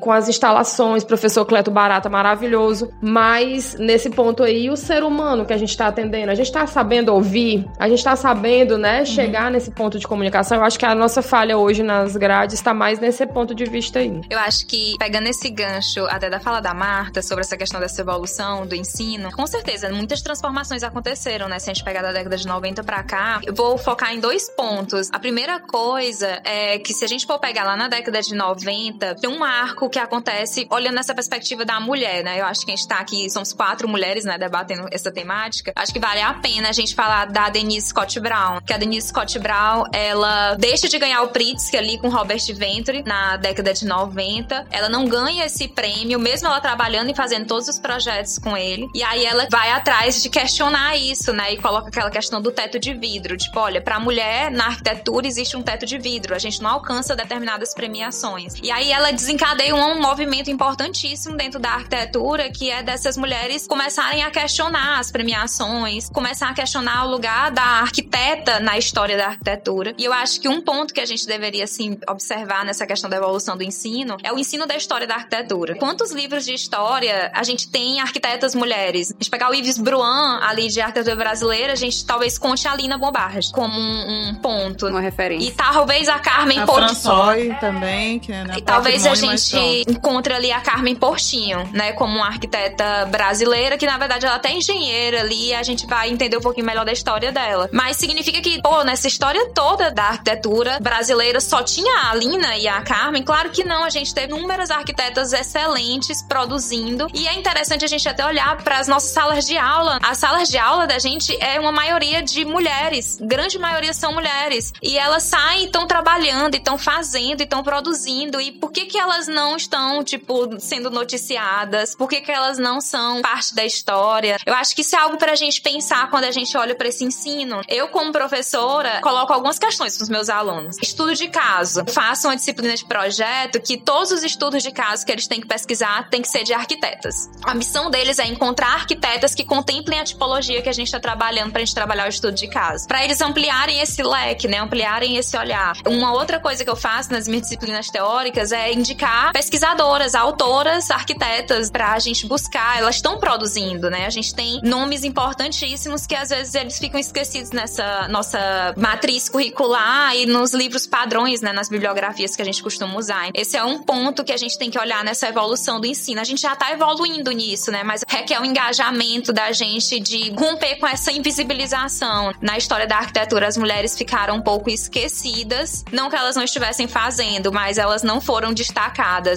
[0.00, 2.92] com as instalações, professor Cleto Barata, maravilhoso.
[3.00, 6.66] Mas nesse ponto aí, o ser humano que a gente está atendendo, a gente está
[6.66, 10.58] sabendo ouvir, a gente está sabendo, né, chegar nesse ponto de comunicação.
[10.58, 13.98] Eu acho que a nossa falha hoje nas grades está mais nesse ponto de vista
[13.98, 14.20] aí.
[14.30, 18.00] Eu acho que, pegando esse gancho até da fala da Marta sobre essa questão dessa
[18.00, 21.58] evolução do ensino, com certeza, muitas transformações aconteceram, né?
[21.58, 24.48] Se a gente pegar da década de 90 para cá, eu vou focar em dois
[24.50, 25.08] pontos.
[25.12, 29.16] A primeira coisa é que se a gente for pegar lá na década de 90,
[29.16, 32.40] tem um marco que acontece olhando essa perspectiva da mulher, né?
[32.40, 35.72] Eu acho que a gente tá aqui, somos quatro mulheres, né, debatendo essa temática.
[35.74, 39.08] Acho que vale a pena a gente falar da Denise Scott Brown, que a Denise
[39.08, 43.86] Scott Brown, ela deixa de ganhar o Pritzker ali com Robert Venturi na década de
[43.86, 44.66] 90.
[44.70, 48.88] Ela não ganha esse prêmio, mesmo ela trabalhando e fazendo todos os projetos com ele.
[48.94, 51.54] E aí ela vai atrás de questionar isso, né?
[51.54, 53.36] E coloca aquela questão do teto de vidro.
[53.36, 56.34] Tipo, olha, pra mulher, na arquitetura existe um teto de vidro.
[56.34, 58.54] A gente não alcança determinadas premiações.
[58.62, 64.24] E aí ela desencadeia um movimento importantíssimo dentro da arquitetura, que é dessas mulheres começarem
[64.24, 69.94] a questionar as premiações, começar a questionar o lugar da arquiteta na história da arquitetura.
[69.96, 73.16] E eu acho que um ponto que a gente deveria, assim, observar nessa questão da
[73.16, 75.76] evolução do ensino é o ensino da história da arquitetura.
[75.76, 79.12] Quantos livros de história a gente tem arquitetas mulheres?
[79.12, 82.74] A gente pegar o Yves Bruan, ali de arquitetura brasileira, a gente talvez conte a
[82.74, 84.88] Lina Bombard como um, um ponto.
[84.88, 85.48] Uma referência.
[85.48, 89.90] E talvez a Carmen A também, que é né, E talvez a gente pronto.
[89.90, 94.50] encontre ali a Carmen Portinho, né, como uma arquiteta brasileira, que na verdade ela até
[94.50, 97.68] é engenheira ali, e a gente vai entender um pouquinho melhor da história dela.
[97.72, 102.68] Mas significa que, pô, nessa história toda da arquitetura brasileira só tinha a Lina e
[102.68, 103.22] a Carmen?
[103.22, 108.08] Claro que não, a gente teve inúmeras arquitetas excelentes produzindo, e é interessante a gente
[108.08, 109.98] até olhar para as nossas salas de aula.
[110.02, 114.72] As salas de aula da gente é uma maioria de mulheres, grande maioria são mulheres,
[114.82, 118.86] e elas saem e estão trabalhando, e estão fazendo, e estão produzindo, e por que
[118.86, 121.94] que elas não estão, tipo, sendo noticiadas?
[121.94, 124.38] Por que que elas não são parte da história?
[124.46, 127.04] Eu acho que isso é algo pra gente pensar quando a gente olha para esse
[127.04, 127.60] ensino.
[127.68, 130.76] Eu, como professora, coloco algumas questões pros meus alunos.
[130.82, 131.84] Estudo de caso.
[131.88, 135.46] Faço uma disciplina de projeto que todos os estudos de caso que eles têm que
[135.46, 137.28] pesquisar têm que ser de arquitetas.
[137.42, 141.50] A missão deles é encontrar arquitetas que contemplem a tipologia que a gente está trabalhando
[141.50, 142.86] pra gente trabalhar o estudo de caso.
[142.86, 144.58] Pra eles ampliarem esse leque, né?
[144.58, 145.76] Ampliarem esse olhar.
[145.86, 148.91] Uma outra coisa que eu faço nas minhas disciplinas teóricas é indicar
[149.32, 152.78] pesquisadoras, autoras, arquitetas pra gente buscar.
[152.78, 154.06] Elas estão produzindo, né?
[154.06, 160.14] A gente tem nomes importantíssimos que às vezes eles ficam esquecidos nessa nossa matriz curricular
[160.16, 161.52] e nos livros padrões, né?
[161.52, 163.30] Nas bibliografias que a gente costuma usar.
[163.34, 166.20] Esse é um ponto que a gente tem que olhar nessa evolução do ensino.
[166.20, 167.82] A gente já tá evoluindo nisso, né?
[167.82, 172.32] Mas requer um engajamento da gente de romper com essa invisibilização.
[172.40, 175.84] Na história da arquitetura, as mulheres ficaram um pouco esquecidas.
[175.92, 178.81] Não que elas não estivessem fazendo, mas elas não foram destacadas.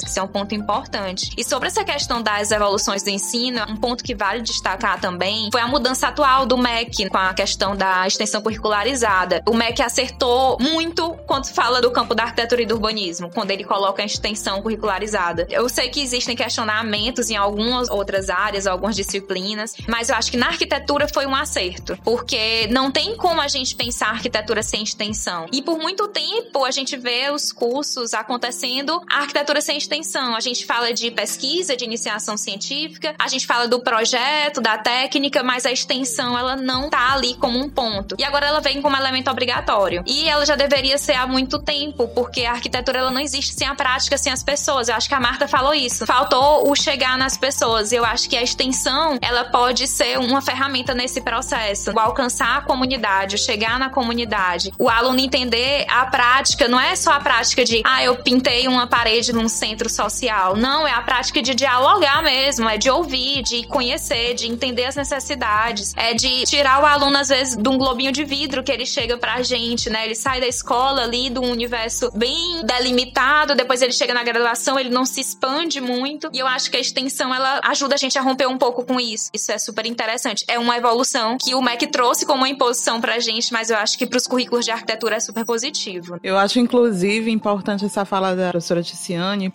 [0.06, 1.32] Isso é um ponto importante.
[1.38, 5.62] E sobre essa questão das evoluções do ensino, um ponto que vale destacar também foi
[5.62, 9.42] a mudança atual do MEC com a questão da extensão curricularizada.
[9.48, 13.64] O MEC acertou muito quando fala do campo da arquitetura e do urbanismo, quando ele
[13.64, 15.48] coloca a extensão curricularizada.
[15.50, 20.38] Eu sei que existem questionamentos em algumas outras áreas, algumas disciplinas, mas eu acho que
[20.38, 25.46] na arquitetura foi um acerto, porque não tem como a gente pensar arquitetura sem extensão.
[25.52, 30.36] E por muito tempo a gente vê os cursos acontecendo a arquitetura sem extensão.
[30.36, 35.44] A gente fala de pesquisa, de iniciação científica, a gente fala do projeto, da técnica,
[35.44, 38.16] mas a extensão ela não tá ali como um ponto.
[38.18, 40.04] E agora ela vem como elemento obrigatório.
[40.08, 43.68] E ela já deveria ser há muito tempo, porque a arquitetura ela não existe sem
[43.68, 44.88] a prática, sem as pessoas.
[44.88, 46.06] Eu acho que a Marta falou isso.
[46.06, 47.92] Faltou o chegar nas pessoas.
[47.92, 51.92] Eu acho que a extensão, ela pode ser uma ferramenta nesse processo.
[51.92, 54.72] O alcançar a comunidade, o chegar na comunidade.
[54.80, 58.88] O aluno entender a prática, não é só a prática de, ah, eu pintei uma
[58.88, 60.56] parede num centro social.
[60.56, 64.96] Não, é a prática de dialogar mesmo, é de ouvir, de conhecer, de entender as
[64.96, 68.86] necessidades, é de tirar o aluno, às vezes, de um globinho de vidro que ele
[68.86, 70.06] chega pra gente, né?
[70.06, 74.80] Ele sai da escola ali, de um universo bem delimitado, depois ele chega na graduação,
[74.80, 76.30] ele não se expande muito.
[76.34, 79.00] E eu acho que a extensão, ela ajuda a gente a romper um pouco com
[79.00, 79.30] isso.
[79.34, 80.44] Isso é super interessante.
[80.48, 83.98] É uma evolução que o MEC trouxe como uma imposição pra gente, mas eu acho
[83.98, 86.20] que pros currículos de arquitetura é super positivo.
[86.24, 88.82] Eu acho, inclusive, importante essa fala da professora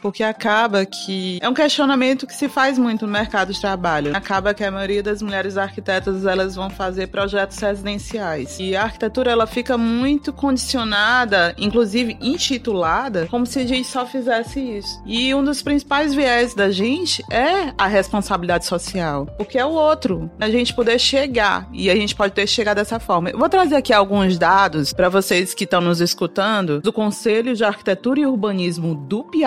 [0.01, 4.17] Porque acaba que é um questionamento que se faz muito no mercado de trabalho.
[4.17, 8.59] Acaba que a maioria das mulheres arquitetas, elas vão fazer projetos residenciais.
[8.59, 14.61] E a arquitetura, ela fica muito condicionada, inclusive intitulada, como se a gente só fizesse
[14.61, 15.03] isso.
[15.05, 20.31] E um dos principais viés da gente é a responsabilidade social, porque é o outro,
[20.39, 23.31] a gente poder chegar, e a gente pode ter chegado dessa forma.
[23.31, 27.65] Eu vou trazer aqui alguns dados para vocês que estão nos escutando do Conselho de
[27.65, 29.40] Arquitetura e Urbanismo do Piauí.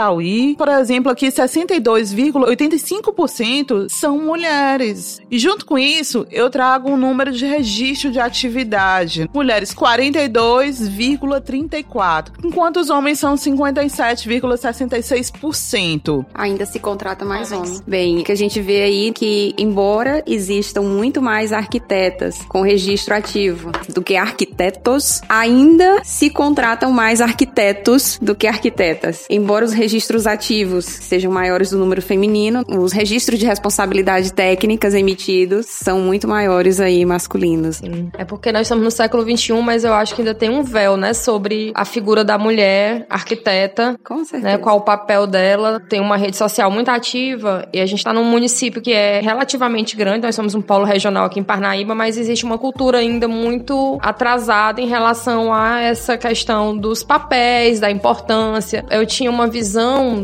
[0.57, 5.21] Por exemplo, aqui 62,85% são mulheres.
[5.29, 9.29] E junto com isso, eu trago um número de registro de atividade.
[9.33, 16.25] Mulheres 42,34, enquanto os homens são 57,66%.
[16.33, 17.81] Ainda se contrata mais homens.
[17.81, 23.71] Bem, que a gente vê aí que embora existam muito mais arquitetas com registro ativo
[23.89, 29.25] do que arquitetos, ainda se contratam mais arquitetos do que arquitetas.
[29.29, 35.65] Embora os registros ativos sejam maiores do número feminino, os registros de responsabilidade técnicas emitidos
[35.65, 37.77] são muito maiores aí masculinos.
[37.77, 38.09] Sim.
[38.17, 40.95] É porque nós estamos no século XXI, mas eu acho que ainda tem um véu,
[40.95, 43.99] né, sobre a figura da mulher arquiteta.
[44.03, 44.53] Com certeza.
[44.53, 45.81] Né, qual o papel dela.
[45.89, 49.97] Tem uma rede social muito ativa e a gente está num município que é relativamente
[49.97, 53.97] grande, nós somos um polo regional aqui em Parnaíba, mas existe uma cultura ainda muito
[54.01, 58.85] atrasada em relação a essa questão dos papéis, da importância.
[58.89, 59.72] Eu tinha uma visão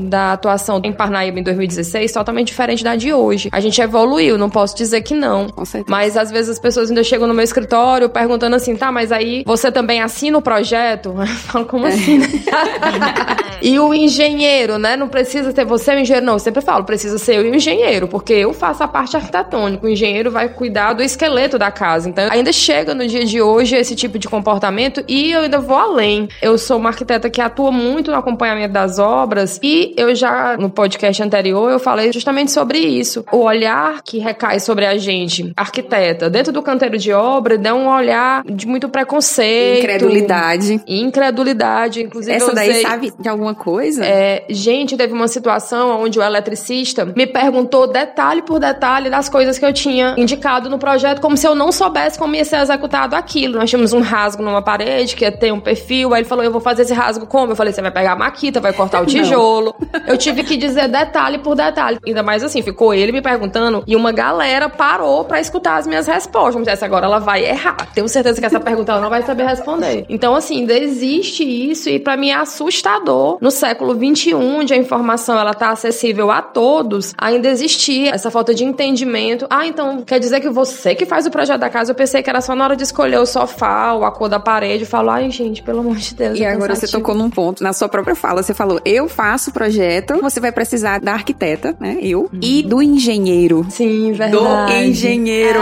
[0.07, 3.49] da atuação em Parnaíba em 2016 totalmente diferente da de hoje.
[3.51, 5.49] A gente evoluiu, não posso dizer que não.
[5.49, 5.89] Com certeza.
[5.89, 9.43] Mas às vezes as pessoas ainda chegam no meu escritório perguntando assim, tá, mas aí
[9.45, 11.15] você também assina o projeto?
[11.19, 12.19] Eu falo, como assim?
[13.61, 14.95] E o engenheiro, né?
[14.95, 16.33] Não precisa ser você o engenheiro, não.
[16.33, 19.85] Eu sempre falo, precisa ser eu e o engenheiro, porque eu faço a parte arquitetônica.
[19.85, 22.09] O engenheiro vai cuidar do esqueleto da casa.
[22.09, 25.77] Então, ainda chega no dia de hoje esse tipo de comportamento e eu ainda vou
[25.77, 26.27] além.
[26.41, 30.69] Eu sou uma arquiteta que atua muito no acompanhamento das obras e eu já, no
[30.69, 33.23] podcast anterior, eu falei justamente sobre isso.
[33.31, 37.87] O olhar que recai sobre a gente, arquiteta, dentro do canteiro de obra, dá um
[37.87, 39.79] olhar de muito preconceito.
[39.79, 40.81] Incredulidade.
[40.87, 42.01] Incredulidade.
[42.03, 44.05] Inclusive, Essa daí usei- sabe de alguma coisa?
[44.05, 49.57] é, gente, teve uma situação onde o eletricista me perguntou detalhe por detalhe das coisas
[49.57, 53.15] que eu tinha indicado no projeto, como se eu não soubesse como ia ser executado
[53.15, 53.59] aquilo.
[53.59, 56.51] Nós tínhamos um rasgo numa parede que ia ter um perfil, aí ele falou: Eu
[56.51, 57.51] vou fazer esse rasgo como?
[57.51, 59.75] Eu falei: Você vai pegar a maquita, vai cortar o tijolo.
[60.07, 61.99] eu tive que dizer detalhe por detalhe.
[62.05, 66.07] Ainda mais assim, ficou ele me perguntando e uma galera parou pra escutar as minhas
[66.07, 66.53] respostas.
[66.53, 67.88] Como se essa agora ela vai errar.
[67.93, 70.05] Tenho certeza que essa pergunta ela não vai saber responder.
[70.09, 74.78] Então, assim, ainda existe isso e pra mim é assustador no século XXI, onde a
[74.78, 79.45] informação ela tá acessível a todos, ainda existir essa falta de entendimento.
[79.49, 82.30] Ah, então quer dizer que você que faz o projeto da casa, eu pensei que
[82.30, 84.84] era só na hora de escolher o sofá ou a cor da parede.
[84.84, 86.39] Eu falo, ai, gente, pelo amor de Deus.
[86.39, 89.49] E é agora você tocou num ponto, na sua própria fala, você falou, eu faço
[89.49, 93.65] o projeto, você vai precisar da arquiteta, né, eu, e do engenheiro.
[93.69, 94.73] Sim, Do verdade.
[94.88, 95.60] engenheiro.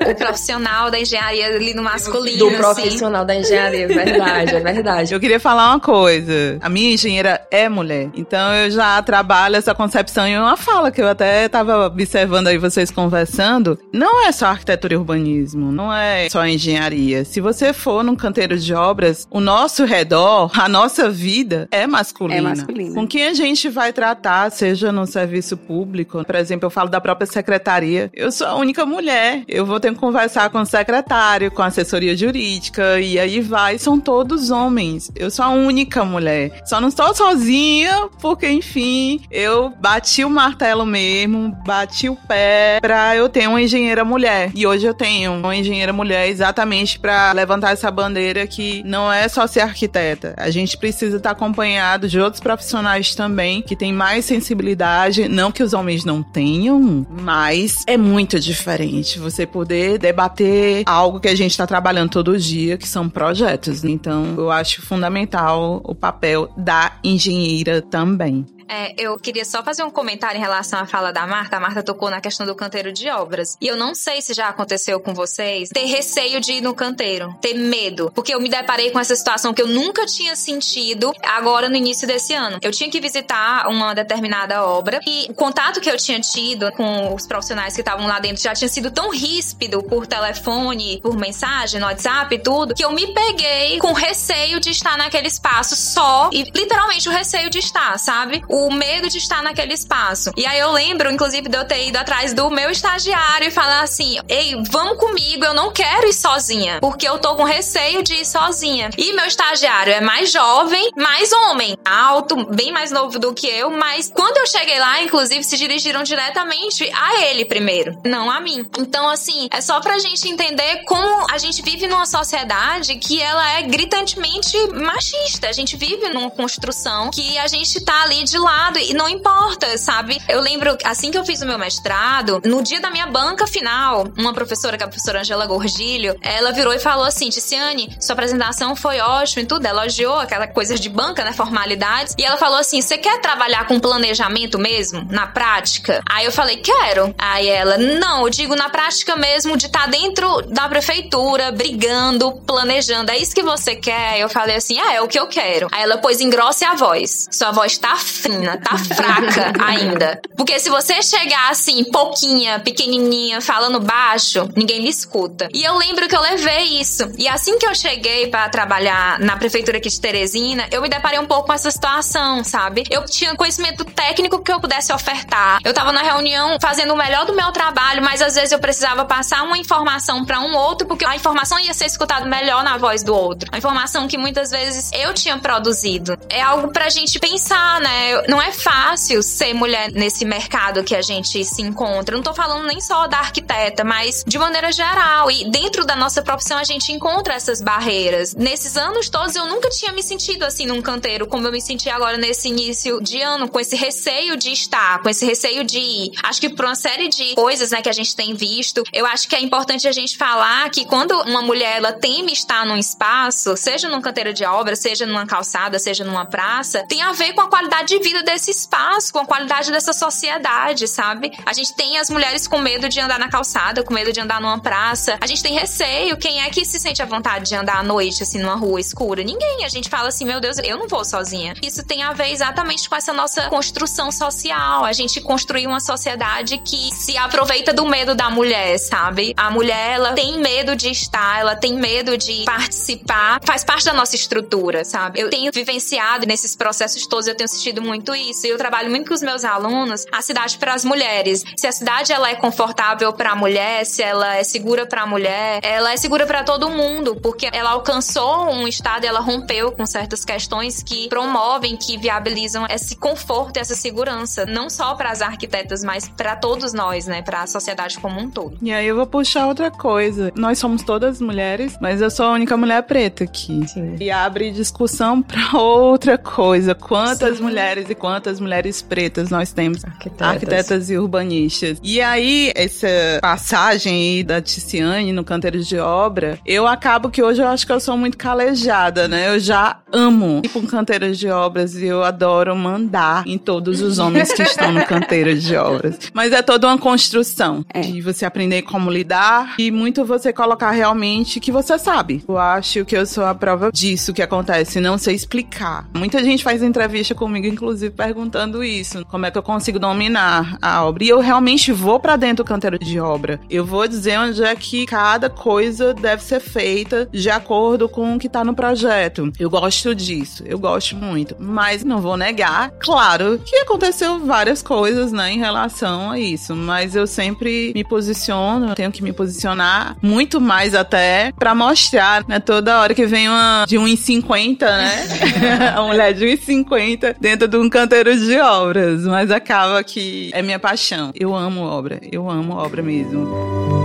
[0.00, 2.56] É, o profissional da engenharia ali no masculino, Do assim.
[2.56, 5.14] profissional da engenharia, é verdade, é verdade.
[5.14, 6.58] Eu queria falar uma coisa.
[6.60, 8.08] A minha minha engenheira é mulher.
[8.14, 12.56] Então eu já trabalho essa concepção em uma fala que eu até estava observando aí
[12.56, 13.78] vocês conversando.
[13.92, 17.22] Não é só arquitetura e urbanismo, não é só engenharia.
[17.24, 22.38] Se você for num canteiro de obras, o nosso redor, a nossa vida é masculina.
[22.38, 22.94] É masculina.
[22.94, 27.00] Com quem a gente vai tratar, seja no serviço público, por exemplo, eu falo da
[27.00, 28.10] própria secretaria.
[28.14, 29.44] Eu sou a única mulher.
[29.46, 33.76] Eu vou ter que conversar com o secretário, com a assessoria jurídica, e aí vai,
[33.76, 35.10] são todos homens.
[35.14, 36.62] Eu sou a única mulher.
[36.70, 43.16] Só não estou sozinha, porque, enfim, eu bati o martelo mesmo, bati o pé pra
[43.16, 44.52] eu ter uma engenheira mulher.
[44.54, 49.26] E hoje eu tenho uma engenheira mulher exatamente para levantar essa bandeira que não é
[49.26, 50.32] só ser arquiteta.
[50.36, 55.64] A gente precisa estar acompanhado de outros profissionais também que têm mais sensibilidade, não que
[55.64, 61.50] os homens não tenham, mas é muito diferente você poder debater algo que a gente
[61.50, 63.82] está trabalhando todo dia, que são projetos.
[63.82, 68.46] Então, eu acho fundamental o papel da engenheira também.
[68.70, 71.56] É, eu queria só fazer um comentário em relação à fala da Marta.
[71.56, 73.56] A Marta tocou na questão do canteiro de obras.
[73.60, 77.34] E eu não sei se já aconteceu com vocês ter receio de ir no canteiro,
[77.40, 78.12] ter medo.
[78.14, 82.06] Porque eu me deparei com essa situação que eu nunca tinha sentido agora no início
[82.06, 82.58] desse ano.
[82.62, 87.12] Eu tinha que visitar uma determinada obra e o contato que eu tinha tido com
[87.12, 91.80] os profissionais que estavam lá dentro já tinha sido tão ríspido por telefone, por mensagem,
[91.80, 96.30] no WhatsApp e tudo, que eu me peguei com receio de estar naquele espaço só
[96.32, 98.40] e literalmente o receio de estar, sabe?
[98.46, 100.30] O o medo de estar naquele espaço.
[100.36, 103.82] E aí eu lembro, inclusive, de eu ter ido atrás do meu estagiário e falar
[103.82, 108.14] assim: ei, vamos comigo, eu não quero ir sozinha, porque eu tô com receio de
[108.14, 108.90] ir sozinha.
[108.96, 113.70] E meu estagiário é mais jovem, mais homem, alto, bem mais novo do que eu,
[113.70, 118.66] mas quando eu cheguei lá, inclusive, se dirigiram diretamente a ele primeiro, não a mim.
[118.78, 123.58] Então, assim, é só pra gente entender como a gente vive numa sociedade que ela
[123.58, 125.48] é gritantemente machista.
[125.48, 129.08] A gente vive numa construção que a gente tá ali de lado lado e não
[129.08, 130.20] importa, sabe?
[130.28, 134.08] Eu lembro, assim que eu fiz o meu mestrado, no dia da minha banca final,
[134.18, 138.14] uma professora, que é a professora Angela Gorgilho, ela virou e falou assim: Ticiane, sua
[138.14, 141.32] apresentação foi ótima e tudo, elogiou aquela coisa de banca, né?
[141.32, 142.14] Formalidades.
[142.18, 146.02] E ela falou assim: você quer trabalhar com planejamento mesmo, na prática?
[146.08, 147.14] Aí eu falei: quero.
[147.16, 152.32] Aí ela: não, eu digo na prática mesmo, de estar tá dentro da prefeitura, brigando,
[152.46, 153.12] planejando.
[153.12, 154.18] É isso que você quer?
[154.18, 155.68] Eu falei assim: ah, é o que eu quero.
[155.70, 157.28] Aí ela: pois engrosse a voz.
[157.30, 160.20] Sua voz tá fina menina, tá fraca ainda.
[160.36, 165.48] Porque se você chegar assim, pouquinha, pequenininha, falando baixo, ninguém lhe escuta.
[165.52, 167.10] E eu lembro que eu levei isso.
[167.18, 171.18] E assim que eu cheguei para trabalhar na prefeitura aqui de Teresina, eu me deparei
[171.18, 172.84] um pouco com essa situação, sabe?
[172.90, 175.60] Eu tinha conhecimento técnico que eu pudesse ofertar.
[175.64, 179.04] Eu tava na reunião fazendo o melhor do meu trabalho, mas às vezes eu precisava
[179.04, 183.02] passar uma informação para um outro, porque a informação ia ser escutada melhor na voz
[183.02, 183.48] do outro.
[183.52, 186.16] A informação que muitas vezes eu tinha produzido.
[186.28, 188.19] É algo pra gente pensar, né?
[188.28, 192.16] Não é fácil ser mulher nesse mercado que a gente se encontra.
[192.16, 195.30] Não tô falando nem só da arquiteta, mas de maneira geral.
[195.30, 198.34] E dentro da nossa profissão a gente encontra essas barreiras.
[198.34, 201.88] Nesses anos todos eu nunca tinha me sentido assim num canteiro como eu me senti
[201.88, 206.12] agora nesse início de ano, com esse receio de estar, com esse receio de ir.
[206.22, 209.28] Acho que por uma série de coisas, né, que a gente tem visto, eu acho
[209.28, 213.56] que é importante a gente falar que quando uma mulher ela teme estar num espaço,
[213.56, 217.42] seja num canteiro de obra, seja numa calçada, seja numa praça, tem a ver com
[217.42, 221.32] a qualidade de vida desse espaço, com a qualidade dessa sociedade, sabe?
[221.46, 224.40] A gente tem as mulheres com medo de andar na calçada, com medo de andar
[224.40, 225.18] numa praça.
[225.20, 226.16] A gente tem receio.
[226.16, 229.22] Quem é que se sente à vontade de andar à noite, assim, numa rua escura?
[229.22, 229.64] Ninguém.
[229.64, 231.54] A gente fala assim, meu Deus, eu não vou sozinha.
[231.62, 234.84] Isso tem a ver exatamente com essa nossa construção social.
[234.84, 239.34] A gente construiu uma sociedade que se aproveita do medo da mulher, sabe?
[239.36, 243.40] A mulher, ela tem medo de estar, ela tem medo de participar.
[243.44, 245.20] Faz parte da nossa estrutura, sabe?
[245.20, 248.46] Eu tenho vivenciado nesses processos todos, eu tenho assistido muito isso.
[248.46, 251.44] E eu trabalho muito com os meus alunos a cidade para as mulheres.
[251.56, 255.06] Se a cidade ela é confortável para a mulher, se ela é segura para a
[255.06, 259.86] mulher, ela é segura para todo mundo, porque ela alcançou um estado, ela rompeu com
[259.86, 265.22] certas questões que promovem, que viabilizam esse conforto e essa segurança, não só para as
[265.22, 268.56] arquitetas, mas para todos nós, né, para a sociedade como um todo.
[268.62, 270.32] E aí eu vou puxar outra coisa.
[270.34, 273.66] Nós somos todas mulheres, mas eu sou a única mulher preta aqui.
[273.68, 273.96] Sim.
[274.00, 276.74] E abre discussão para outra coisa.
[276.74, 277.42] Quantas Sim.
[277.42, 280.28] mulheres e quantas mulheres pretas nós temos, Arquitetas.
[280.28, 281.78] arquitetas e urbanistas.
[281.82, 282.88] E aí, essa
[283.20, 287.72] passagem aí da Ticiane no canteiro de obra, eu acabo que hoje eu acho que
[287.72, 289.28] eu sou muito calejada, né?
[289.34, 293.80] Eu já amo ir para um canteiro de obras e eu adoro mandar em todos
[293.80, 295.98] os homens que estão no canteiro de obras.
[296.12, 297.80] Mas é toda uma construção É.
[297.80, 302.22] de você aprender como lidar e muito você colocar realmente que você sabe.
[302.28, 305.88] Eu acho que eu sou a prova disso que acontece, não sei explicar.
[305.94, 309.04] Muita gente faz entrevista comigo, inclusive, perguntando isso.
[309.06, 311.04] Como é que eu consigo dominar a obra?
[311.04, 313.40] E eu realmente vou pra dentro do canteiro de obra.
[313.48, 318.18] Eu vou dizer onde é que cada coisa deve ser feita de acordo com o
[318.18, 319.32] que tá no projeto.
[319.38, 321.36] Eu gosto disso, eu gosto muito.
[321.38, 326.54] Mas não vou negar, claro, que aconteceu várias coisas, né, em relação a isso.
[326.56, 332.40] Mas eu sempre me posiciono, tenho que me posicionar muito mais até pra mostrar, né,
[332.40, 335.72] toda hora que vem uma de 1,50, né?
[335.76, 339.04] a mulher de 1,50 dentro de um canteiro de obras.
[339.04, 341.12] Mas acaba que é minha paixão.
[341.14, 343.79] Eu amo obra, eu amo obra mesmo.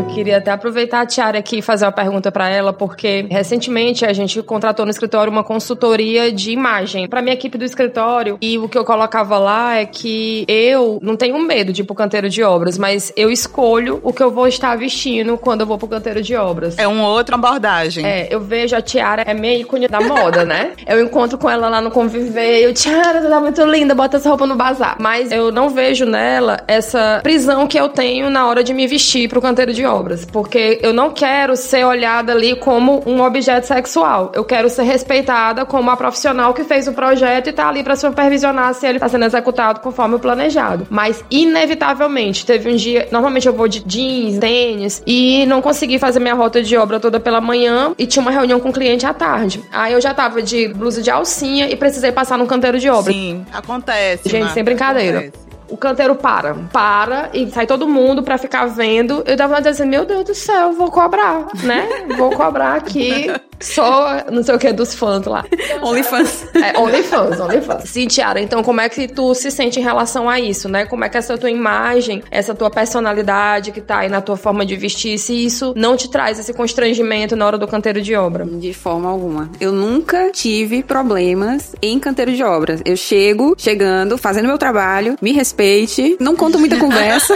[0.00, 4.06] Eu queria até aproveitar a Tiara aqui e fazer uma pergunta pra ela, porque recentemente
[4.06, 8.38] a gente contratou no escritório uma consultoria de imagem pra minha equipe do escritório.
[8.40, 11.94] E o que eu colocava lá é que eu não tenho medo de ir pro
[11.94, 15.76] canteiro de obras, mas eu escolho o que eu vou estar vestindo quando eu vou
[15.76, 16.78] pro canteiro de obras.
[16.78, 18.06] É uma outra abordagem.
[18.06, 20.72] É, eu vejo a Tiara, é meio ícone da moda, né?
[20.86, 24.30] Eu encontro com ela lá no conviver, eu, Tiara, tu tá muito linda, bota essa
[24.30, 24.96] roupa no bazar.
[24.98, 29.28] Mas eu não vejo nela essa prisão que eu tenho na hora de me vestir
[29.28, 29.89] pro canteiro de obras.
[30.30, 34.32] Porque eu não quero ser olhada ali como um objeto sexual.
[34.34, 37.96] Eu quero ser respeitada como a profissional que fez o projeto e tá ali pra
[37.96, 40.86] supervisionar se ele tá sendo executado conforme o planejado.
[40.90, 43.08] Mas, inevitavelmente, teve um dia.
[43.10, 47.18] Normalmente eu vou de jeans, tênis, e não consegui fazer minha rota de obra toda
[47.20, 49.62] pela manhã e tinha uma reunião com o cliente à tarde.
[49.72, 53.12] Aí eu já tava de blusa de alcinha e precisei passar no canteiro de obra.
[53.12, 54.28] Sim, acontece.
[54.28, 55.18] Gente, Marta, sem brincadeira.
[55.20, 55.49] acontece.
[55.70, 59.22] O canteiro para, para e sai todo mundo pra ficar vendo.
[59.26, 62.06] Eu uma assim, meu Deus do céu, vou cobrar, né?
[62.16, 63.26] Vou cobrar aqui.
[63.60, 65.44] Só não sei o que dos fãs lá.
[65.82, 66.46] OnlyFans.
[66.54, 67.90] É, OnlyFans, OnlyFans.
[67.90, 70.86] Sim, Tiara, então como é que tu se sente em relação a isso, né?
[70.86, 74.64] Como é que essa tua imagem, essa tua personalidade que tá aí na tua forma
[74.64, 78.44] de vestir, se isso não te traz esse constrangimento na hora do canteiro de obra?
[78.44, 79.50] De forma alguma.
[79.60, 82.80] Eu nunca tive problemas em canteiro de obras.
[82.84, 87.34] Eu chego, chegando, fazendo meu trabalho, me respeite, não conto muita conversa.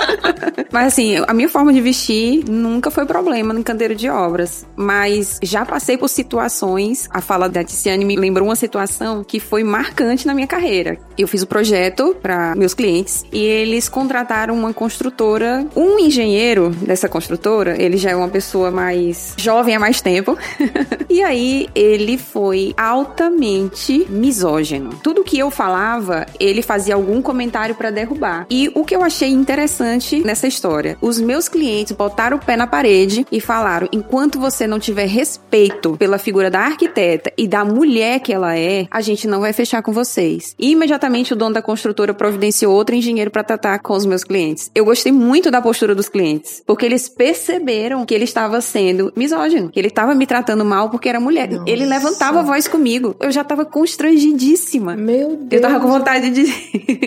[0.72, 4.66] Mas assim, a minha forma de vestir nunca foi problema no canteiro de obras.
[4.77, 9.62] Mas já passei por situações, a fala da Ticiane me lembrou uma situação que foi
[9.65, 10.99] marcante na minha carreira.
[11.19, 17.09] Eu fiz o projeto para meus clientes e eles contrataram uma construtora, um engenheiro dessa
[17.09, 20.39] construtora, ele já é uma pessoa mais jovem há mais tempo.
[21.11, 24.91] e aí ele foi altamente misógino.
[25.03, 28.47] Tudo que eu falava, ele fazia algum comentário para derrubar.
[28.51, 32.67] E o que eu achei interessante nessa história, os meus clientes botaram o pé na
[32.67, 38.21] parede e falaram: enquanto você não tiver respeito pela figura da arquiteta e da mulher
[38.21, 40.55] que ela é, a gente não vai fechar com vocês.
[40.59, 44.71] E imediatamente o dono da construtora providenciou outro engenheiro para tratar com os meus clientes.
[44.75, 49.71] Eu gostei muito da postura dos clientes, porque eles perceberam que ele estava sendo misógino,
[49.71, 51.49] que ele estava me tratando mal porque era mulher.
[51.51, 51.71] Nossa.
[51.71, 53.17] Ele levantava a voz comigo.
[53.19, 54.95] Eu já tava constrangidíssima.
[54.97, 55.53] Meu Deus.
[55.53, 56.43] Eu tava com vontade de,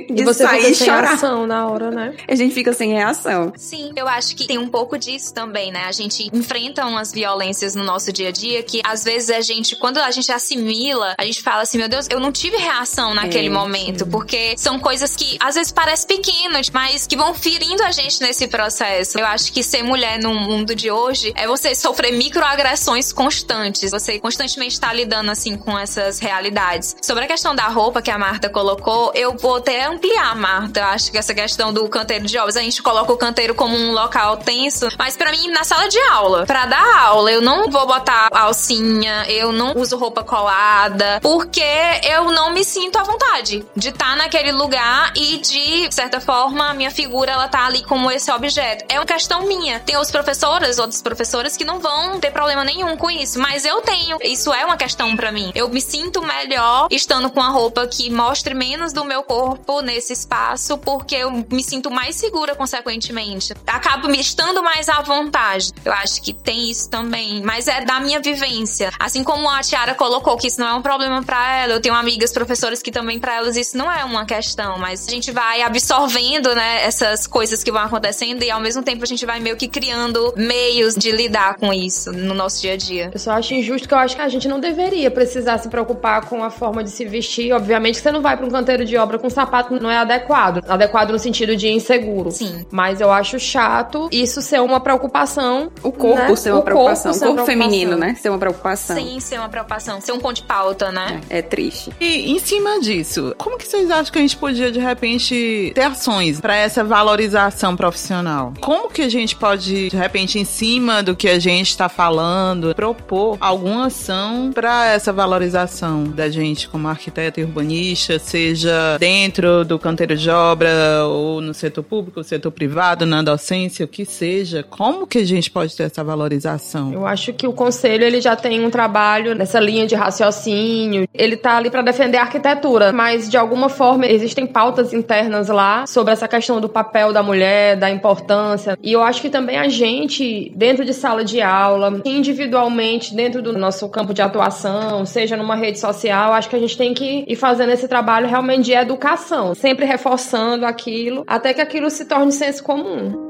[0.10, 1.14] E de você sair fica e sem chorar.
[1.14, 2.16] ação na hora, né?
[2.28, 3.54] A gente fica sem reação.
[3.56, 5.84] Sim, eu acho que tem um pouco disso também, né?
[5.88, 9.76] A gente enfrenta umas violências no nosso dia a dia que às vezes a gente,
[9.76, 13.48] quando a gente assimila, a gente fala assim, meu Deus, eu não tive reação naquele
[13.48, 17.92] É, momento, porque são coisas que às vezes parecem pequenas, mas que vão ferindo a
[17.92, 19.20] gente nesse processo.
[19.20, 24.20] Eu acho que ser mulher no mundo de hoje é você sofrer microagressões constantes, você
[24.20, 26.96] constantemente tá lidando assim com essas realidades.
[27.02, 30.80] Sobre a questão da roupa que a Marta colocou, eu vou até ampliar, Marta.
[30.80, 33.76] Eu acho que essa questão do canteiro de obras, a gente coloca o canteiro como
[33.76, 37.70] um local tenso, mas pra mim, na sala de aula, pra dar aula, eu não
[37.70, 38.30] vou botar
[38.68, 41.64] alcinha, eu não uso roupa colada, porque
[42.04, 46.70] eu não me sinto à vontade de estar naquele lugar e de, de certa forma,
[46.70, 48.84] a minha figura, ela tá ali como esse objeto.
[48.90, 49.80] É uma questão minha.
[49.80, 53.82] Tem outras professoras, outras professoras que não vão ter problema nenhum com isso, mas eu
[53.82, 54.18] tenho.
[54.22, 55.52] Isso é uma questão pra mim.
[55.56, 60.14] Eu me sinto melhor estando com a roupa que mostre menos do meu corpo nesse
[60.14, 63.54] espaço porque eu me sinto mais segura, consequentemente.
[63.66, 65.72] Acabo me estando mais à vontade.
[65.86, 67.42] Eu acho que tem isso também.
[67.42, 68.57] Mas é da minha vivência.
[69.00, 71.96] Assim como a Tiara colocou que isso não é um problema para ela, eu tenho
[71.96, 74.78] amigas professoras que também para elas isso não é uma questão.
[74.78, 79.04] Mas a gente vai absorvendo, né, essas coisas que vão acontecendo e ao mesmo tempo
[79.04, 82.78] a gente vai meio que criando meios de lidar com isso no nosso dia a
[82.78, 83.12] dia.
[83.14, 86.26] Eu só acho injusto que eu acho que a gente não deveria precisar se preocupar
[86.26, 87.54] com a forma de se vestir.
[87.54, 90.64] Obviamente que você não vai para um canteiro de obra com sapato não é adequado.
[90.68, 92.32] Adequado no sentido de inseguro.
[92.32, 92.66] Sim.
[92.72, 95.72] Mas eu acho chato isso ser uma preocupação.
[95.84, 96.36] O corpo né?
[96.36, 97.12] ser uma o preocupação.
[97.12, 98.14] Corpo o corpo ser uma feminino, preocupação.
[98.14, 98.16] né?
[98.16, 98.96] Ser uma preocupação.
[98.96, 101.22] Sim, ser uma preocupação, ser um ponto de pauta, né?
[101.30, 101.92] É, é triste.
[102.00, 105.82] E em cima disso, como que vocês acham que a gente podia de repente ter
[105.82, 108.54] ações para essa valorização profissional?
[108.62, 112.74] Como que a gente pode de repente em cima do que a gente está falando
[112.74, 119.78] propor alguma ação para essa valorização da gente como arquiteto e urbanista, seja dentro do
[119.78, 124.64] canteiro de obra ou no setor público, no setor privado, na docência, o que seja?
[124.64, 126.94] Como que a gente pode ter essa valorização?
[126.94, 131.08] Eu acho que o conselho ele já tem um trabalho nessa linha de raciocínio.
[131.14, 135.86] Ele tá ali para defender a arquitetura, mas de alguma forma existem pautas internas lá
[135.86, 138.78] sobre essa questão do papel da mulher, da importância.
[138.82, 143.58] E eu acho que também a gente, dentro de sala de aula, individualmente, dentro do
[143.58, 147.36] nosso campo de atuação, seja numa rede social, acho que a gente tem que ir
[147.36, 152.64] fazendo esse trabalho realmente de educação, sempre reforçando aquilo, até que aquilo se torne senso
[152.64, 153.28] comum.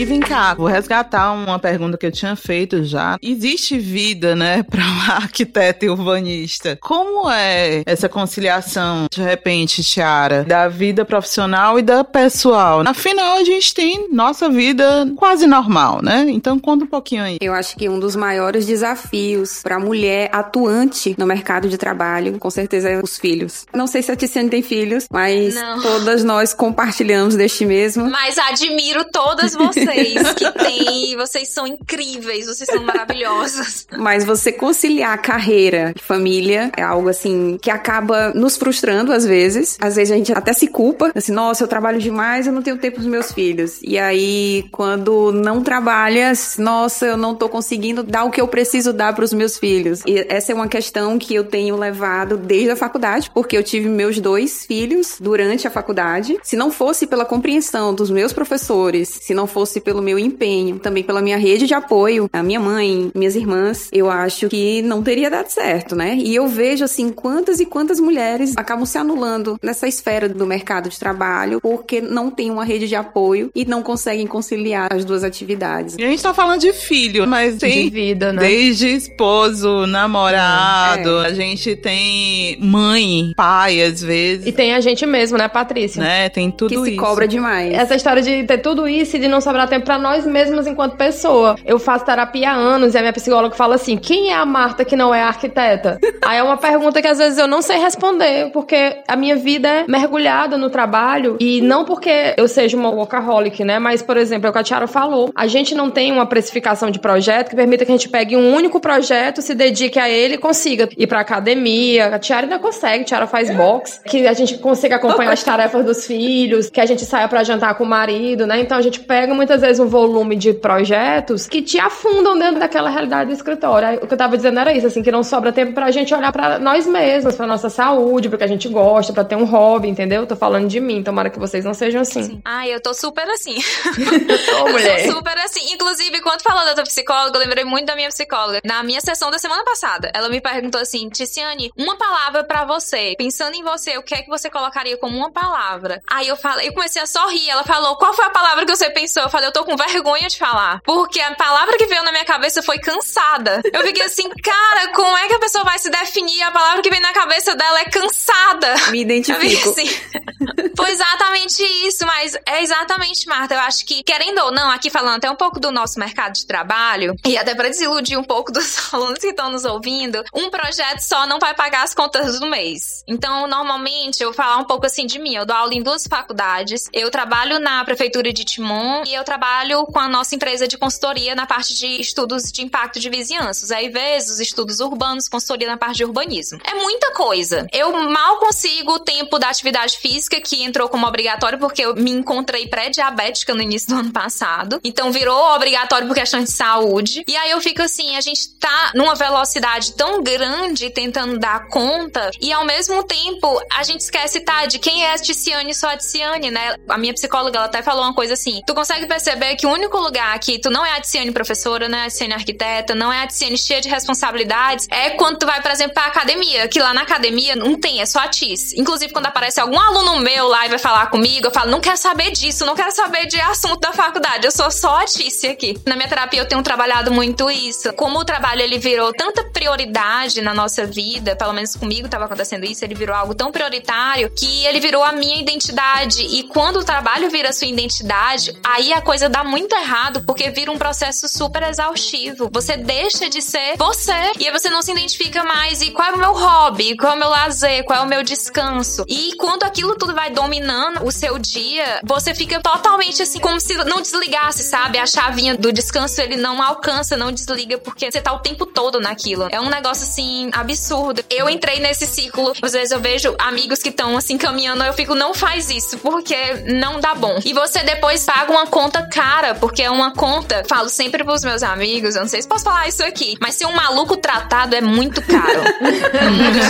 [0.00, 3.18] E vem cá, vou resgatar uma pergunta que eu tinha feito já.
[3.20, 6.78] Existe vida, né, para um arquiteto e urbanista?
[6.80, 12.82] Como é essa conciliação, de repente, Tiara, da vida profissional e da pessoal?
[12.86, 16.24] Afinal, a gente tem nossa vida quase normal, né?
[16.30, 17.36] Então conta um pouquinho aí.
[17.38, 22.38] Eu acho que um dos maiores desafios para a mulher atuante no mercado de trabalho,
[22.38, 23.66] com certeza, é os filhos.
[23.74, 25.82] Não sei se a Tiziane tem filhos, mas Não.
[25.82, 28.08] todas nós compartilhamos deste mesmo.
[28.08, 29.89] Mas admiro todas vocês
[30.34, 31.16] que têm.
[31.16, 33.86] Vocês são incríveis, vocês são maravilhosas.
[33.96, 39.76] Mas você conciliar carreira e família é algo assim que acaba nos frustrando às vezes.
[39.80, 42.78] Às vezes a gente até se culpa, assim, nossa, eu trabalho demais, eu não tenho
[42.78, 43.80] tempo pros meus filhos.
[43.82, 48.92] E aí, quando não trabalha, nossa, eu não tô conseguindo dar o que eu preciso
[48.92, 50.00] dar pros meus filhos.
[50.06, 53.88] E essa é uma questão que eu tenho levado desde a faculdade, porque eu tive
[53.88, 56.38] meus dois filhos durante a faculdade.
[56.42, 61.02] Se não fosse pela compreensão dos meus professores, se não fosse pelo meu empenho, também
[61.04, 65.28] pela minha rede de apoio, a minha mãe, minhas irmãs, eu acho que não teria
[65.30, 66.16] dado certo, né?
[66.18, 70.88] E eu vejo assim quantas e quantas mulheres acabam se anulando nessa esfera do mercado
[70.88, 75.22] de trabalho porque não tem uma rede de apoio e não conseguem conciliar as duas
[75.22, 75.96] atividades.
[75.98, 78.40] E a gente tá falando de filho, mas tem de vida, né?
[78.40, 81.26] desde esposo, namorado, É.
[81.26, 86.02] a gente tem mãe, pai, às vezes, E tem a gente mesmo, né, Patrícia?
[86.02, 86.28] né?
[86.28, 87.00] Tem tudo que se isso.
[87.00, 87.72] cobra demais.
[87.74, 90.96] Essa história de ter tudo isso e de não sobrar tempo pra nós mesmos enquanto
[90.96, 91.56] pessoa.
[91.64, 94.84] Eu faço terapia há anos e a minha psicóloga fala assim: quem é a Marta
[94.84, 95.98] que não é arquiteta?
[96.24, 99.68] Aí é uma pergunta que às vezes eu não sei responder, porque a minha vida
[99.68, 103.78] é mergulhada no trabalho e não porque eu seja uma workaholic, né?
[103.78, 106.90] Mas, por exemplo, é o que a Tiara falou: a gente não tem uma precificação
[106.90, 110.34] de projeto que permita que a gente pegue um único projeto, se dedique a ele
[110.34, 112.14] e consiga ir pra academia.
[112.14, 115.84] A Tiara ainda consegue, a Tiara faz box, que a gente consiga acompanhar as tarefas
[115.84, 118.60] dos filhos, que a gente saia pra jantar com o marido, né?
[118.60, 122.88] Então a gente pega muitas vezes um volume de projetos que te afundam dentro daquela
[122.88, 123.88] realidade do escritório.
[123.88, 126.14] Aí, O que eu tava dizendo era isso, assim, que não sobra tempo pra gente
[126.14, 129.88] olhar pra nós mesmos, pra nossa saúde, porque a gente gosta, pra ter um hobby,
[129.88, 130.24] entendeu?
[130.24, 132.40] Tô falando de mim, tomara que vocês não sejam assim.
[132.44, 133.56] Ai, eu tô super assim.
[134.62, 135.00] Ô, mulher.
[135.00, 135.72] Eu tô super assim.
[135.72, 138.60] Inclusive, quando falou da tua psicóloga, eu lembrei muito da minha psicóloga.
[138.64, 143.14] Na minha sessão da semana passada, ela me perguntou assim: Ticiane, uma palavra pra você.
[143.18, 146.00] Pensando em você, o que é que você colocaria como uma palavra?
[146.08, 147.50] Aí eu falei, eu comecei a sorrir.
[147.50, 149.24] Ela falou: qual foi a palavra que você pensou?
[149.24, 150.80] Eu falei, eu tô com vergonha de falar.
[150.84, 153.60] Porque a palavra que veio na minha cabeça foi cansada.
[153.72, 156.42] Eu fiquei assim, cara, como é que a pessoa vai se definir?
[156.42, 158.74] A palavra que vem na cabeça dela é cansada.
[158.90, 159.70] Me identifico.
[159.70, 159.86] assim.
[160.76, 163.54] Foi exatamente isso, mas é exatamente, Marta.
[163.54, 166.46] Eu acho que, querendo ou não, aqui falando até um pouco do nosso mercado de
[166.46, 171.00] trabalho, e até para desiludir um pouco dos alunos que estão nos ouvindo, um projeto
[171.00, 173.04] só não vai pagar as contas do mês.
[173.06, 175.34] Então, normalmente, eu vou falar um pouco assim de mim.
[175.34, 179.86] Eu dou aula em duas faculdades, eu trabalho na prefeitura de Timon e eu trabalho
[179.86, 183.64] com a nossa empresa de consultoria na parte de estudos de impacto de vizinhança.
[183.64, 186.58] Os EIVs, os estudos urbanos, consultoria na parte de urbanismo.
[186.64, 187.64] É muita coisa.
[187.72, 192.10] Eu mal consigo o tempo da atividade física, que entrou como obrigatório porque eu me
[192.10, 194.80] encontrei pré-diabética no início do ano passado.
[194.82, 197.22] Então virou obrigatório por questão de saúde.
[197.28, 202.32] E aí eu fico assim, a gente tá numa velocidade tão grande tentando dar conta
[202.40, 205.96] e ao mesmo tempo a gente esquece, tá, de quem é a Ticiane só a
[205.96, 206.74] Ticiane, né?
[206.88, 209.19] A minha psicóloga, ela até falou uma coisa assim, tu consegue perceber
[209.58, 212.34] que o único lugar que tu não é a Ticiane professora, não é a Ticiane
[212.34, 216.06] arquiteta, não é a Ticiane cheia de responsabilidades, é quando tu vai, por exemplo, pra
[216.06, 218.72] academia, que lá na academia não tem, é só a Tis.
[218.74, 221.96] Inclusive, quando aparece algum aluno meu lá e vai falar comigo, eu falo, não quero
[221.96, 225.78] saber disso, não quero saber de assunto da faculdade, eu sou só a Tice aqui.
[225.86, 227.92] Na minha terapia eu tenho trabalhado muito isso.
[227.94, 232.64] Como o trabalho ele virou tanta prioridade na nossa vida, pelo menos comigo estava acontecendo
[232.64, 236.22] isso, ele virou algo tão prioritário que ele virou a minha identidade.
[236.22, 240.50] E quando o trabalho vira a sua identidade, aí a coisa dá muito errado, porque
[240.50, 242.48] vira um processo super exaustivo.
[242.52, 245.82] Você deixa de ser você e aí você não se identifica mais.
[245.82, 246.96] E qual é o meu hobby?
[246.96, 247.82] Qual é o meu lazer?
[247.82, 249.04] Qual é o meu descanso?
[249.08, 253.74] E quando aquilo tudo vai dominando o seu dia, você fica totalmente assim, como se
[253.78, 254.96] não desligasse, sabe?
[254.96, 259.00] A chavinha do descanso ele não alcança, não desliga, porque você tá o tempo todo
[259.00, 259.48] naquilo.
[259.50, 261.24] É um negócio assim absurdo.
[261.28, 265.16] Eu entrei nesse ciclo, às vezes eu vejo amigos que estão assim caminhando, eu fico,
[265.16, 266.36] não faz isso, porque
[266.66, 267.40] não dá bom.
[267.44, 270.62] E você depois paga uma conta cara, porque é uma conta.
[270.68, 273.66] Falo sempre pros meus amigos, eu não sei se posso falar isso aqui, mas ser
[273.66, 275.60] um maluco tratado é muito caro.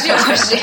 [0.00, 0.62] de hoje.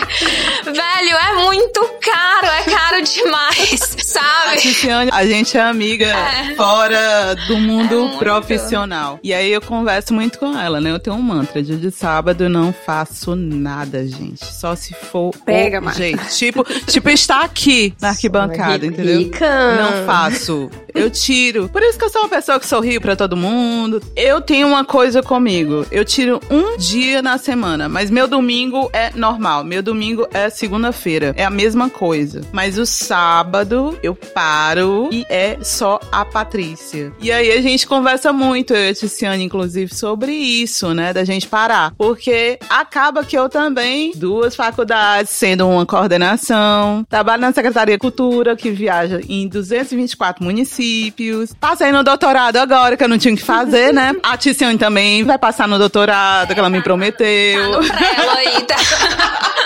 [0.64, 5.10] Velho, é muito caro, é caro demais, sabe?
[5.12, 6.56] A gente é amiga é.
[6.56, 9.20] fora do mundo é profissional.
[9.24, 10.92] E aí eu converso muito com ela, né?
[10.92, 14.46] Eu tenho um mantra, dia de sábado eu não faço nada, gente.
[14.46, 16.24] Só se for Pega, o jeito.
[16.30, 19.30] Tipo, tipo estar aqui na arquibancada, entendeu?
[19.78, 20.70] Não faço.
[20.94, 21.47] Eu tiro.
[21.70, 24.02] Por isso que eu sou uma pessoa que sorrio para todo mundo.
[24.16, 25.86] Eu tenho uma coisa comigo.
[25.92, 29.64] Eu tiro um dia na semana, mas meu domingo é normal.
[29.64, 31.34] Meu domingo é segunda-feira.
[31.38, 32.42] É a mesma coisa.
[32.52, 37.12] Mas o sábado eu paro e é só a Patrícia.
[37.22, 41.14] E aí a gente conversa muito, eu e a Tiziane, inclusive, sobre isso, né?
[41.14, 41.94] Da gente parar.
[41.98, 48.56] Porque acaba que eu também, duas faculdades, sendo uma coordenação, trabalho na Secretaria de Cultura,
[48.56, 51.37] que viaja em 224 municípios.
[51.60, 54.16] Passei no doutorado agora, que eu não tinha que fazer, né?
[54.24, 57.72] A Tiziane também vai passar no doutorado, que ela me prometeu.
[57.72, 58.76] Tá no aí, tá?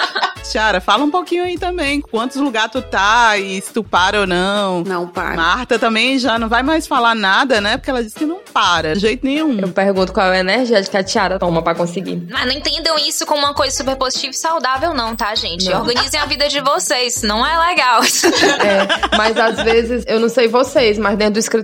[0.51, 2.01] Tiara, fala um pouquinho aí também.
[2.01, 4.83] Quantos lugares tu tá e se tu para ou não.
[4.83, 5.35] Não para.
[5.35, 7.77] Marta também já não vai mais falar nada, né?
[7.77, 9.57] Porque ela disse que não para, de jeito nenhum.
[9.59, 12.27] Eu pergunto qual é a energia que a Tiara toma pra conseguir.
[12.29, 15.69] Mas não entendam isso como uma coisa super positiva e saudável, não, tá, gente?
[15.69, 15.79] Não.
[15.79, 18.01] Organizem a vida de vocês, não é legal.
[18.59, 21.60] é, mas às vezes, eu não sei vocês, mas dentro do escritório,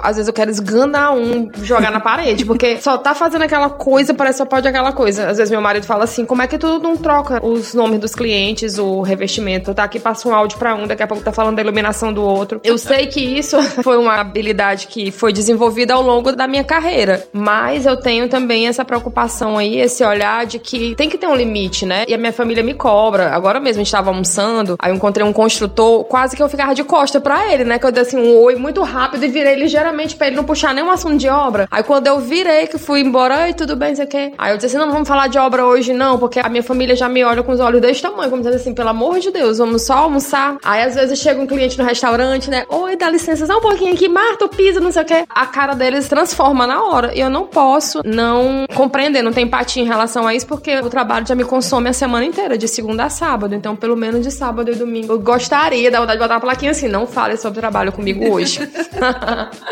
[0.00, 4.14] às vezes eu quero esganar um, jogar na parede, porque só tá fazendo aquela coisa,
[4.14, 5.28] parece só pode aquela coisa.
[5.28, 8.14] Às vezes meu marido fala assim, como é que tu não troca os nomes dos
[8.14, 11.56] clientes, o revestimento, tá aqui, passa um áudio pra um, daqui a pouco tá falando
[11.56, 12.60] da iluminação do outro.
[12.64, 17.26] Eu sei que isso foi uma habilidade que foi desenvolvida ao longo da minha carreira,
[17.32, 21.34] mas eu tenho também essa preocupação aí, esse olhar de que tem que ter um
[21.34, 22.04] limite, né?
[22.08, 23.30] E a minha família me cobra.
[23.30, 26.74] Agora mesmo a gente tava almoçando, aí eu encontrei um construtor, quase que eu ficava
[26.74, 27.78] de costa pra ele, né?
[27.78, 30.74] Que eu dei assim um oi muito rápido e virei ligeiramente pra ele não puxar
[30.74, 31.66] nenhum assunto de obra.
[31.70, 34.32] Aí quando eu virei, que fui embora, e tudo bem, você quer?
[34.38, 36.94] Aí eu disse assim: não, vamos falar de obra hoje, não, porque a minha família
[36.94, 39.58] já me olha com os olhos deste tamanho, como dizendo assim, pelo amor de Deus,
[39.58, 40.58] vamos só almoçar.
[40.64, 42.64] Aí às vezes chega um cliente no restaurante, né?
[42.68, 45.24] Oi, dá licença, só um pouquinho aqui, Marta, pisa, não sei o que.
[45.28, 47.12] A cara deles transforma na hora.
[47.14, 50.90] E eu não posso não compreender, não ter empatia em relação a isso, porque o
[50.90, 53.54] trabalho já me consome a semana inteira, de segunda a sábado.
[53.54, 55.12] Então, pelo menos de sábado e domingo.
[55.12, 58.60] Eu gostaria, da vontade de botar uma plaquinha assim, não fale sobre trabalho comigo hoje.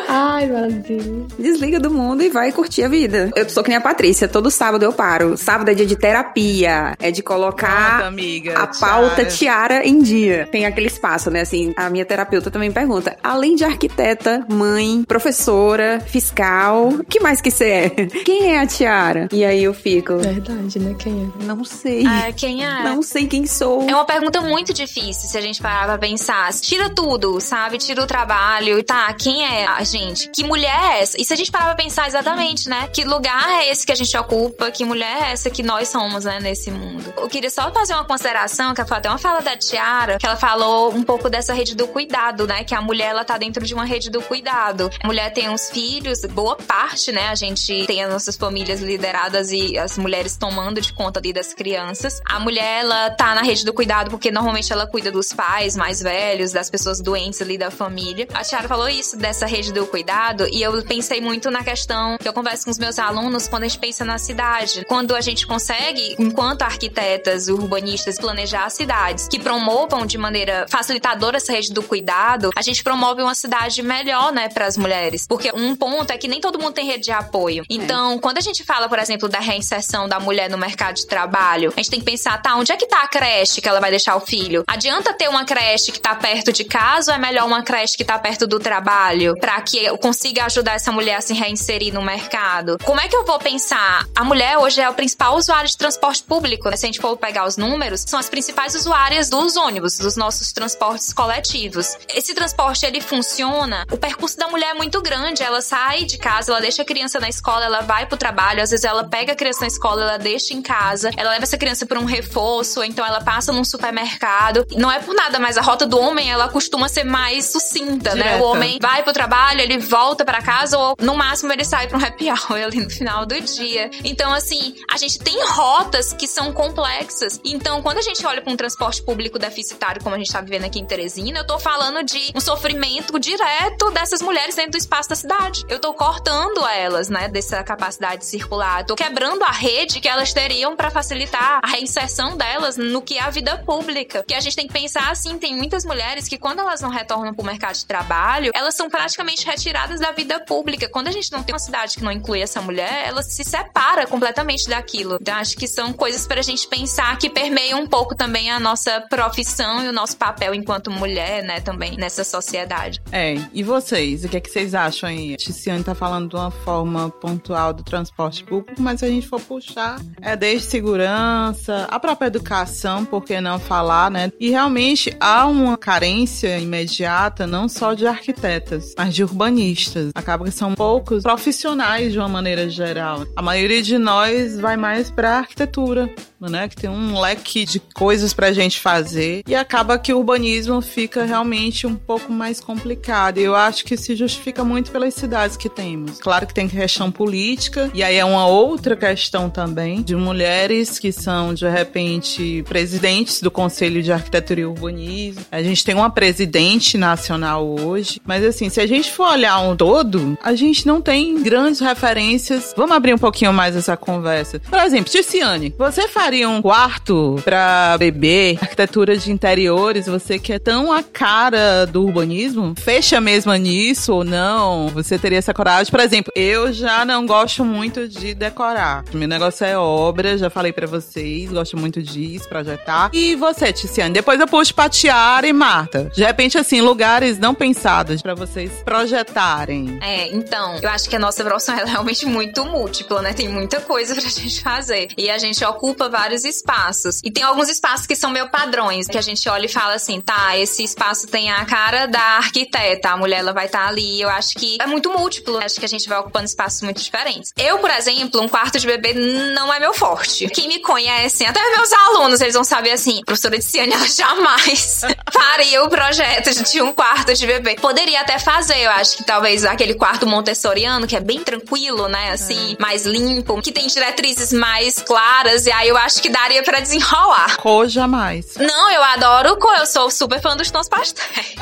[0.08, 1.32] Ai, meu Deus.
[1.38, 3.30] Desliga do mundo e vai curtir a vida.
[3.34, 5.36] Eu sou que nem a Patrícia, todo sábado eu paro.
[5.36, 10.48] Sábado é dia de terapia, é de colocar amiga, a pauta tiara em dia.
[10.50, 11.42] Tem aquele espaço, né?
[11.42, 17.40] Assim, a minha terapeuta também pergunta: além de arquiteta, mãe, professora, fiscal, o que mais
[17.40, 17.90] que você é?
[18.24, 19.28] Quem é a Tiara?
[19.32, 20.16] E aí eu fico.
[20.18, 20.94] Verdade, né?
[20.98, 21.44] Quem é?
[21.44, 22.06] Não sei.
[22.06, 22.82] Ah, quem é?
[22.82, 23.88] Não sei quem sou.
[23.88, 26.52] É uma pergunta muito difícil se a gente parar pra pensar.
[26.52, 27.78] Tira tudo, sabe?
[27.78, 28.82] Tira o trabalho.
[28.82, 30.28] Tá, quem é a gente?
[30.28, 31.20] Que mulher é essa?
[31.20, 32.88] E se a gente parar pra pensar exatamente, né?
[32.92, 34.70] Que lugar é esse que a gente ocupa?
[34.70, 36.38] Que mulher é essa que nós somos, né?
[36.40, 37.12] Nesse mundo.
[37.16, 40.36] Eu queria só fazer uma consideração, que foi até uma fala da Tiara, que ela
[40.36, 42.64] falou um pouco dessa rede do cuidado, né?
[42.64, 44.90] Que a mulher, ela tá dentro de uma rede do cuidado.
[45.02, 47.28] A mulher tem uns filhos, boa parte, né?
[47.28, 51.54] A gente tem as nossas famílias lideradas e as mulheres tomando de conta ali das
[51.54, 52.20] crianças.
[52.24, 56.00] A mulher, ela tá na rede do cuidado porque normalmente ela cuida dos pais mais
[56.00, 58.26] velhos, das pessoas doentes ali da família.
[58.34, 62.26] A Tiara falou isso dessa rede do cuidado e eu pensei muito na questão que
[62.26, 64.86] eu converso com os meus alunos quando a gente pensa na cidade.
[64.88, 71.52] Quando a gente consegue, enquanto arquitetas, urbanistas, planejar cidades que promovam de maneira facilitadora essa
[71.52, 75.26] rede do cuidado, a gente promove uma cidade melhor, né, para as mulheres.
[75.28, 77.64] Porque um ponto é que nem todo mundo tem rede de apoio.
[77.68, 78.18] Então, é.
[78.18, 81.80] quando a gente fala, por exemplo, da reinserção da mulher no mercado de trabalho, a
[81.80, 84.16] gente tem que pensar, tá, onde é que tá a creche que ela vai deixar
[84.16, 84.64] o filho?
[84.66, 88.04] Adianta ter uma creche que tá perto de casa ou é melhor uma creche que
[88.06, 92.02] tá perto do trabalho para que eu consiga ajudar essa mulher a se reinserir no
[92.02, 92.78] mercado?
[92.84, 94.06] Como é que eu vou pensar?
[94.14, 96.68] A mulher hoje é o principal usuário de transporte público.
[96.70, 96.76] Né?
[96.76, 100.52] Se a gente for pegar os números, são as principais usuárias dos ônibus, dos nossos
[100.52, 101.96] transportes coletivos.
[102.14, 105.42] Esse transporte ele funciona, o percurso da mulher é muito grande.
[105.42, 108.70] Ela sai de casa, ela deixa a criança na escola, ela vai pro trabalho, às
[108.70, 111.86] vezes ela pega a criança na escola, ela deixa em casa, ela leva essa criança
[111.86, 114.66] para um reforço, então ela passa num supermercado.
[114.76, 118.14] Não é por nada, mas a rota do homem, ela costuma ser mais sucinta, Direta.
[118.16, 118.36] né?
[118.40, 121.96] O homem vai pro trabalho, ele volta para casa ou no máximo ele sai para
[121.96, 123.90] um happy hour ali no final do dia.
[124.04, 127.40] Então assim, a gente tem rotas que são complexas.
[127.44, 130.64] Então, quando a gente olha para um transporte público deficitário como a gente tá vivendo
[130.64, 135.08] aqui em Teresina, eu tô falando de um sofrimento direto dessas mulheres dentro do espaço
[135.08, 135.64] da cidade.
[135.68, 138.80] Eu tô cortando elas, né, dessa capacidade de circular.
[138.80, 143.16] Eu tô quebrando a rede que elas teriam para facilitar a reinserção delas no que
[143.16, 144.24] é a vida pública.
[144.26, 147.32] Que a gente tem que pensar assim, tem muitas mulheres que quando elas não retornam
[147.34, 150.88] pro mercado de trabalho, elas são praticamente retiradas da vida pública.
[150.88, 154.06] Quando a gente não tem uma cidade que não inclui essa mulher, ela se separa
[154.06, 155.18] completamente daquilo.
[155.20, 159.00] Então, acho que são coisas pra gente pensar que permeiam um pouco também a nossa
[159.02, 163.00] profissão e o nosso papel enquanto mulher, né, também nessa sociedade.
[163.12, 164.24] É, e vocês?
[164.24, 165.36] O que é que vocês acham aí?
[165.36, 169.40] Ticiane tá falando de uma forma pontual do transporte público, mas se a gente for
[169.40, 174.32] puxar, é desde segurança, a própria educação, por que não falar, né?
[174.38, 180.10] E realmente há uma carência imediata, não só de arquitetas, mas de urbanistas.
[180.14, 183.26] Acaba que são poucos profissionais de uma maneira geral.
[183.36, 186.10] A maioria de nós vai mais para arquitetura,
[186.46, 186.68] né?
[186.68, 191.24] Que tem um leque de coisas pra gente fazer e acaba que o urbanismo fica
[191.24, 193.38] realmente um pouco mais complicado.
[193.38, 196.18] E eu acho que se justifica muito pelas cidades que temos.
[196.18, 201.10] Claro que tem questão política e aí é uma outra questão também de mulheres que
[201.10, 205.44] são de repente presidentes do Conselho de Arquitetura e Urbanismo.
[205.50, 209.76] A gente tem uma presidente nacional hoje, mas assim, se a gente for olhar um
[209.76, 212.74] todo, a gente não tem grandes referências.
[212.76, 214.60] Vamos abrir um pouquinho mais essa conversa.
[214.60, 220.52] Por exemplo, Ticiane, você faz faria um quarto pra bebê, arquitetura de interiores, você que
[220.52, 224.88] é tão a cara do urbanismo, fecha mesmo nisso ou não?
[224.88, 225.90] Você teria essa coragem?
[225.90, 229.04] Por exemplo, eu já não gosto muito de decorar.
[229.14, 233.08] Meu negócio é obra, já falei para vocês, gosto muito disso, projetar.
[233.14, 234.12] E você, Ticiane?
[234.12, 236.10] Depois eu puxo pra Tiara e Marta.
[236.14, 239.98] De repente, assim, lugares não pensados para vocês projetarem.
[240.02, 243.32] É, então, eu acho que a nossa profissão é realmente muito múltipla, né?
[243.32, 245.08] Tem muita coisa pra gente fazer.
[245.16, 247.20] E a gente ocupa vários espaços.
[247.22, 250.20] E tem alguns espaços que são meio padrões, que a gente olha e fala assim,
[250.20, 254.20] tá, esse espaço tem a cara da arquiteta, a mulher ela vai estar tá ali.
[254.20, 257.52] Eu acho que é muito múltiplo, acho que a gente vai ocupando espaços muito diferentes.
[257.56, 260.48] Eu, por exemplo, um quarto de bebê não é meu forte.
[260.48, 265.02] Quem me conhece, até meus alunos, eles vão saber assim, professora de Ciane, ela jamais
[265.32, 267.76] faria o projeto de um quarto de bebê.
[267.76, 272.32] Poderia até fazer, eu acho que talvez aquele quarto montessoriano, que é bem tranquilo, né,
[272.32, 272.82] assim, é.
[272.82, 276.80] mais limpo, que tem diretrizes mais claras, e aí eu acho acho que daria pra
[276.80, 277.56] desenrolar.
[277.58, 278.56] Cor jamais.
[278.56, 279.76] Não, eu adoro cor.
[279.76, 281.54] Eu sou super fã dos tons pastéis.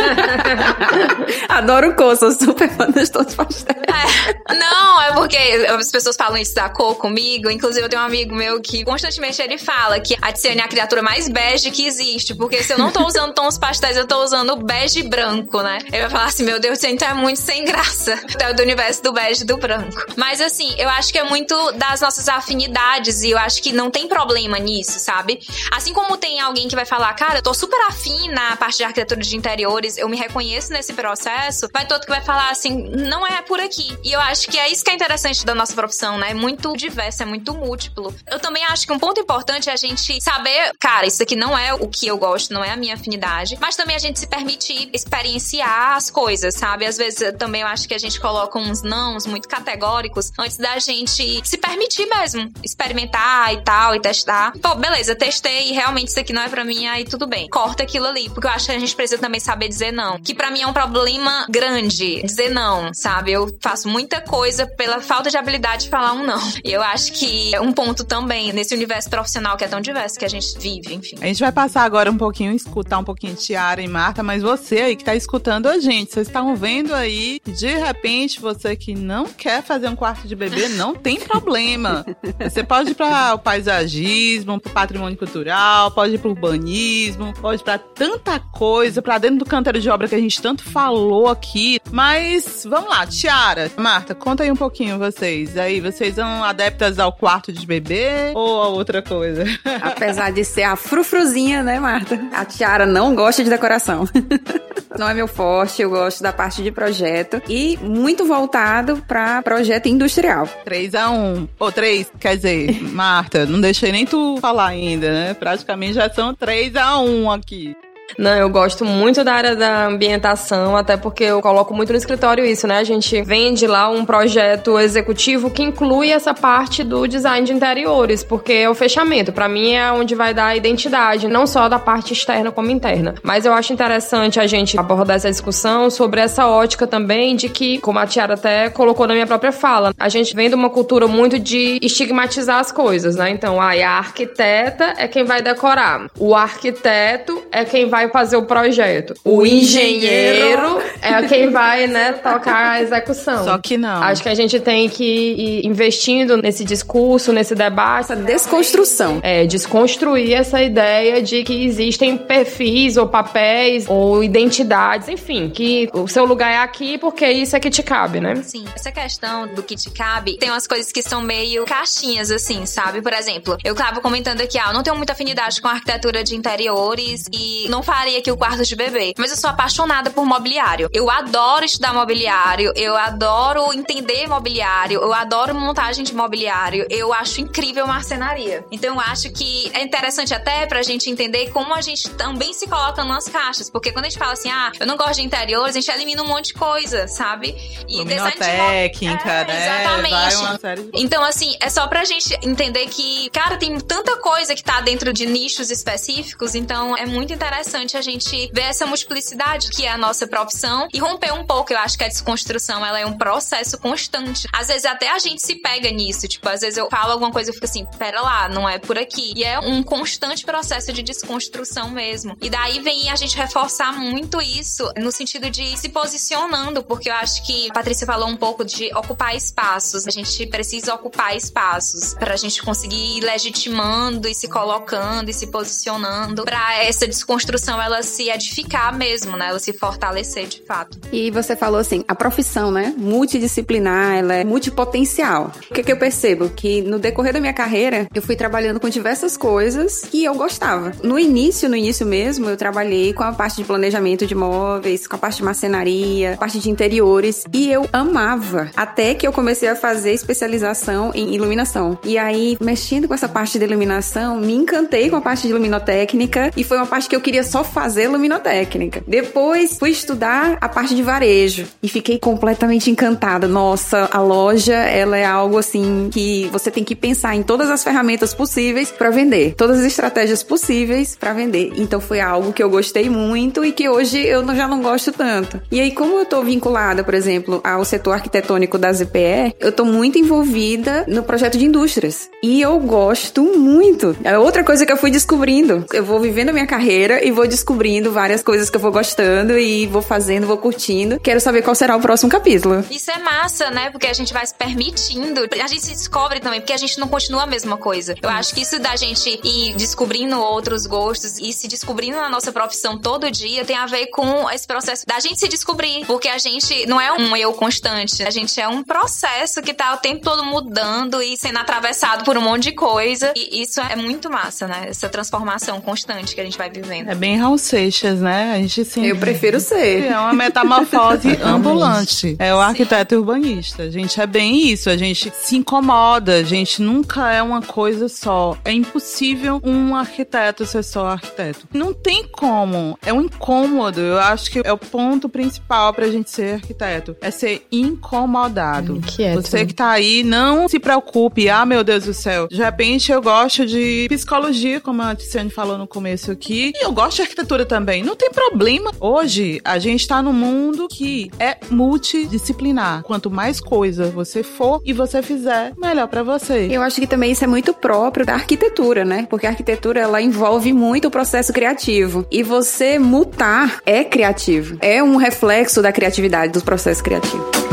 [1.48, 3.78] adoro cor, sou super fã dos tons pastéis.
[3.86, 4.54] É.
[4.54, 7.50] Não, é porque as pessoas falam isso da cor comigo.
[7.50, 10.68] Inclusive, eu tenho um amigo meu que constantemente ele fala que a Tiziane é a
[10.68, 12.34] criatura mais bege que existe.
[12.34, 15.78] Porque se eu não tô usando tons pastéis, eu tô usando bege branco, né?
[15.92, 18.18] Ele vai falar assim: meu Deus, você é muito sem graça.
[18.38, 20.02] É do universo do bege e do branco.
[20.16, 23.22] Mas assim, eu acho que é muito das nossas afinidades.
[23.22, 25.40] E eu acho acho que não tem problema nisso, sabe?
[25.72, 28.84] Assim como tem alguém que vai falar, cara, eu tô super afim na parte de
[28.84, 33.26] arquitetura de interiores, eu me reconheço nesse processo, vai todo que vai falar assim, não
[33.26, 33.98] é por aqui.
[34.04, 36.30] E eu acho que é isso que é interessante da nossa profissão, né?
[36.30, 38.14] É muito diverso, é muito múltiplo.
[38.30, 41.58] Eu também acho que um ponto importante é a gente saber, cara, isso aqui não
[41.58, 44.28] é o que eu gosto, não é a minha afinidade, mas também a gente se
[44.28, 46.86] permitir experienciar as coisas, sabe?
[46.86, 50.78] Às vezes também eu acho que a gente coloca uns nãos muito categóricos antes da
[50.78, 54.52] gente se permitir mesmo experimentar e tal, e testar.
[54.60, 57.48] Pô, beleza, testei e realmente isso aqui não é pra mim, aí tudo bem.
[57.48, 60.18] Corta aquilo ali, porque eu acho que a gente precisa também saber dizer não.
[60.18, 63.32] Que para mim é um problema grande, dizer não, sabe?
[63.32, 66.40] Eu faço muita coisa pela falta de habilidade de falar um não.
[66.64, 70.18] E eu acho que é um ponto também nesse universo profissional que é tão diverso
[70.18, 71.16] que a gente vive, enfim.
[71.20, 74.80] A gente vai passar agora um pouquinho, escutar um pouquinho Tiara e Marta, mas você
[74.80, 79.26] aí que tá escutando a gente, vocês estão vendo aí, de repente, você que não
[79.26, 82.04] quer fazer um quarto de bebê, não tem problema.
[82.40, 82.94] Você pode ir
[83.30, 88.40] para o paisagismo, para o patrimônio cultural, pode ir para o urbanismo, pode para tanta
[88.40, 91.78] coisa, para dentro do canteiro de obra que a gente tanto falou aqui.
[91.92, 95.56] Mas vamos lá, Tiara, Marta, conta aí um pouquinho vocês.
[95.56, 99.44] Aí, vocês são adeptas ao quarto de bebê ou a outra coisa?
[99.80, 102.20] Apesar de ser a frufruzinha, né, Marta?
[102.32, 104.08] A Tiara não gosta de decoração.
[104.98, 109.86] não é meu forte, eu gosto da parte de projeto e muito voltado para projeto
[109.86, 110.48] industrial.
[110.64, 115.34] 3 a 1 Ou 3, quer dizer, Marta, não deixei nem tu falar ainda, né?
[115.34, 117.76] Praticamente já são 3 a 1 aqui.
[118.18, 122.44] Não, eu gosto muito da área da ambientação, até porque eu coloco muito no escritório
[122.44, 122.78] isso, né?
[122.78, 128.22] A gente vende lá um projeto executivo que inclui essa parte do design de interiores,
[128.24, 129.32] porque é o fechamento.
[129.32, 133.14] Para mim é onde vai dar a identidade, não só da parte externa como interna.
[133.22, 137.78] Mas eu acho interessante a gente abordar essa discussão sobre essa ótica também de que,
[137.78, 141.06] como a Tiara até colocou na minha própria fala, a gente vem de uma cultura
[141.06, 143.30] muito de estigmatizar as coisas, né?
[143.30, 146.06] Então, ah, a arquiteta é quem vai decorar.
[146.18, 149.14] O arquiteto é quem vai vai fazer o projeto.
[149.24, 153.44] O, engenheiro, é quem vai, né, tocar a execução.
[153.44, 154.02] Só que não.
[154.02, 158.12] Acho que a gente tem que ir investindo nesse discurso, nesse debate.
[158.12, 159.20] Essa desconstrução.
[159.22, 166.08] É, desconstruir essa ideia de que existem perfis ou papéis ou identidades, enfim, que o
[166.08, 168.36] seu lugar é aqui porque isso é que te cabe, né?
[168.42, 172.64] Sim, essa questão do que te cabe, tem umas coisas que são meio caixinhas, assim,
[172.64, 173.02] sabe?
[173.02, 176.34] Por exemplo, eu tava comentando aqui, ah, eu não tenho muita afinidade com arquitetura de
[176.36, 179.12] interiores e não faria aqui o quarto de bebê.
[179.18, 180.88] Mas eu sou apaixonada por mobiliário.
[180.92, 187.40] Eu adoro estudar mobiliário, eu adoro entender mobiliário, eu adoro montagem de mobiliário, eu acho
[187.40, 188.64] incrível marcenaria.
[188.70, 192.68] Então eu acho que é interessante até pra gente entender como a gente também se
[192.68, 193.68] coloca nas caixas.
[193.68, 196.22] Porque quando a gente fala assim, ah, eu não gosto de interiores, a gente elimina
[196.22, 197.56] um monte de coisa, sabe?
[197.88, 200.28] E design técnica, é, né?
[200.28, 200.90] Exatamente.
[200.94, 205.12] Então, assim, é só pra gente entender que, cara, tem tanta coisa que tá dentro
[205.12, 209.98] de nichos específicos, então é muito interessante a gente ver essa multiplicidade que é a
[209.98, 211.72] nossa profissão e romper um pouco.
[211.72, 214.46] Eu acho que a desconstrução ela é um processo constante.
[214.52, 216.28] Às vezes até a gente se pega nisso.
[216.28, 218.98] Tipo, às vezes eu falo alguma coisa e fico assim, pera lá, não é por
[218.98, 219.32] aqui.
[219.36, 222.36] E é um constante processo de desconstrução mesmo.
[222.40, 227.14] E daí vem a gente reforçar muito isso no sentido de se posicionando, porque eu
[227.14, 230.06] acho que a Patrícia falou um pouco de ocupar espaços.
[230.06, 235.32] A gente precisa ocupar espaços para a gente conseguir ir legitimando e se colocando e
[235.32, 239.48] se posicionando para essa desconstrução ela se edificar mesmo, né?
[239.48, 240.98] Ela se fortalecer de fato.
[241.12, 242.94] E você falou assim, a profissão, né?
[242.96, 245.52] Multidisciplinar, ela é multipotencial.
[245.70, 246.48] O que, que eu percebo?
[246.48, 250.92] Que no decorrer da minha carreira, eu fui trabalhando com diversas coisas que eu gostava.
[251.02, 255.16] No início, no início mesmo, eu trabalhei com a parte de planejamento de móveis, com
[255.16, 258.70] a parte de marcenaria, parte de interiores, e eu amava.
[258.76, 261.98] Até que eu comecei a fazer especialização em iluminação.
[262.04, 266.50] E aí, mexendo com essa parte de iluminação, me encantei com a parte de luminotécnica
[266.56, 269.02] e foi uma parte que eu queria só fazer luminotécnica.
[269.06, 273.48] Depois fui estudar a parte de varejo e fiquei completamente encantada.
[273.48, 277.82] Nossa, a loja, ela é algo assim que você tem que pensar em todas as
[277.82, 281.72] ferramentas possíveis para vender, todas as estratégias possíveis para vender.
[281.76, 285.60] Então foi algo que eu gostei muito e que hoje eu já não gosto tanto.
[285.70, 289.84] E aí, como eu tô vinculada, por exemplo, ao setor arquitetônico da ZPE, eu tô
[289.84, 292.30] muito envolvida no projeto de indústrias.
[292.42, 294.16] E eu gosto muito.
[294.22, 295.84] É outra coisa que eu fui descobrindo.
[295.92, 298.92] Eu vou vivendo a minha carreira e vou vou descobrindo várias coisas que eu vou
[298.92, 301.18] gostando e vou fazendo, vou curtindo.
[301.20, 302.84] Quero saber qual será o próximo capítulo.
[302.90, 303.88] Isso é massa, né?
[303.88, 305.48] Porque a gente vai se permitindo.
[305.62, 308.14] A gente se descobre também, porque a gente não continua a mesma coisa.
[308.22, 312.52] Eu acho que isso da gente ir descobrindo outros gostos e se descobrindo na nossa
[312.52, 316.04] profissão todo dia tem a ver com esse processo da gente se descobrir.
[316.04, 319.94] Porque a gente não é um eu constante, a gente é um processo que tá
[319.94, 323.32] o tempo todo mudando e sendo atravessado por um monte de coisa.
[323.34, 324.88] E isso é muito massa, né?
[324.88, 327.08] Essa transformação constante que a gente vai vivendo.
[327.08, 328.54] É bem bem Raul Seixas, né?
[328.54, 329.06] A gente sim.
[329.06, 330.06] Eu prefiro ser.
[330.06, 332.34] É uma metamorfose ambulante.
[332.40, 333.84] É o arquiteto urbanista.
[333.84, 334.90] A gente é bem isso.
[334.90, 336.34] A gente se incomoda.
[336.38, 338.56] A gente nunca é uma coisa só.
[338.64, 341.68] É impossível um arquiteto ser só arquiteto.
[341.72, 342.98] Não tem como.
[343.00, 344.00] É um incômodo.
[344.00, 347.16] Eu acho que é o ponto principal pra gente ser arquiteto.
[347.20, 348.96] É ser incomodado.
[348.96, 349.42] Inquieto.
[349.42, 351.48] Você que tá aí, não se preocupe.
[351.48, 352.48] Ah, meu Deus do céu.
[352.48, 356.72] De repente eu gosto de psicologia, como a Tiziane falou no começo aqui.
[356.74, 358.02] E eu gosto de arquitetura também.
[358.02, 358.90] Não tem problema.
[358.98, 363.02] Hoje, a gente tá num mundo que é multidisciplinar.
[363.02, 366.68] Quanto mais coisa você for e você fizer, melhor para você.
[366.70, 369.26] Eu acho que também isso é muito próprio da arquitetura, né?
[369.28, 372.26] Porque a arquitetura ela envolve muito o processo criativo.
[372.30, 374.78] E você mutar é criativo.
[374.80, 377.69] É um reflexo da criatividade, do processo criativo.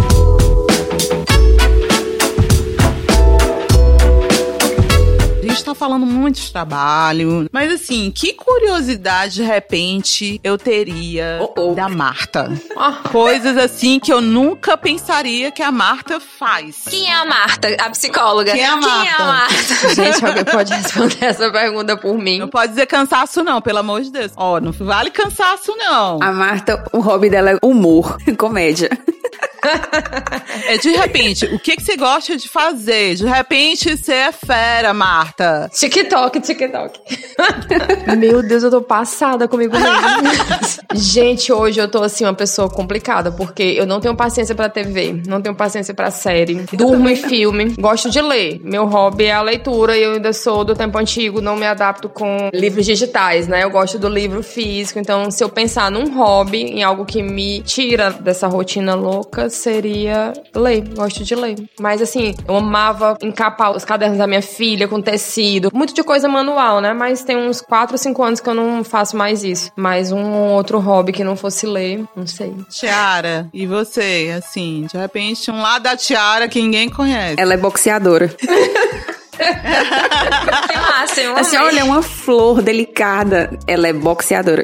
[5.68, 11.76] Tá falando muito de trabalho, mas assim, que curiosidade de repente eu teria Oh, oh.
[11.76, 12.49] da Marta?
[13.11, 16.84] Coisas assim que eu nunca pensaria que a Marta faz.
[16.89, 18.53] Quem é a Marta, a psicóloga?
[18.53, 19.24] Quem é a Marta?
[19.26, 19.89] Marta?
[19.93, 22.39] Gente, alguém pode responder essa pergunta por mim?
[22.39, 24.32] Não pode dizer cansaço, não, pelo amor de Deus.
[24.38, 26.20] Ó, não vale cansaço, não.
[26.22, 28.89] A Marta, o hobby dela é humor, comédia.
[30.68, 33.15] É de repente, o que, que você gosta de fazer?
[33.15, 35.70] De repente, você é fera, Marta.
[35.74, 36.99] TikTok, TikTok.
[38.18, 39.97] Meu Deus, eu tô passada comigo mesmo.
[40.93, 45.22] Gente, hoje eu tô assim, uma pessoa complicada, porque eu não tenho paciência pra TV,
[45.28, 48.59] não tenho paciência pra série, durmo em filme, gosto de ler.
[48.63, 52.09] Meu hobby é a leitura e eu ainda sou do tempo antigo, não me adapto
[52.09, 53.63] com livros digitais, né?
[53.63, 57.61] Eu gosto do livro físico, então se eu pensar num hobby, em algo que me
[57.61, 60.88] tira dessa rotina louca, seria ler.
[60.95, 61.55] Gosto de ler.
[61.80, 65.72] Mas assim, eu amava encapar os cadernos da minha filha com tecido.
[65.74, 66.93] Muito de coisa manual, né?
[66.93, 69.72] Mas tem uns 4, 5 anos que eu não faço mais isso.
[69.76, 72.53] Mas um outro hobby que não fosse ler, não sei.
[72.70, 74.34] Tiara, e você?
[74.38, 77.36] Assim, de repente, um lado da Tiara que ninguém conhece.
[77.38, 78.34] Ela é boxeadora.
[79.38, 81.38] Que máximo.
[81.38, 81.70] Assim, amei.
[81.70, 83.58] olha, uma flor delicada.
[83.66, 84.64] Ela é boxeadora.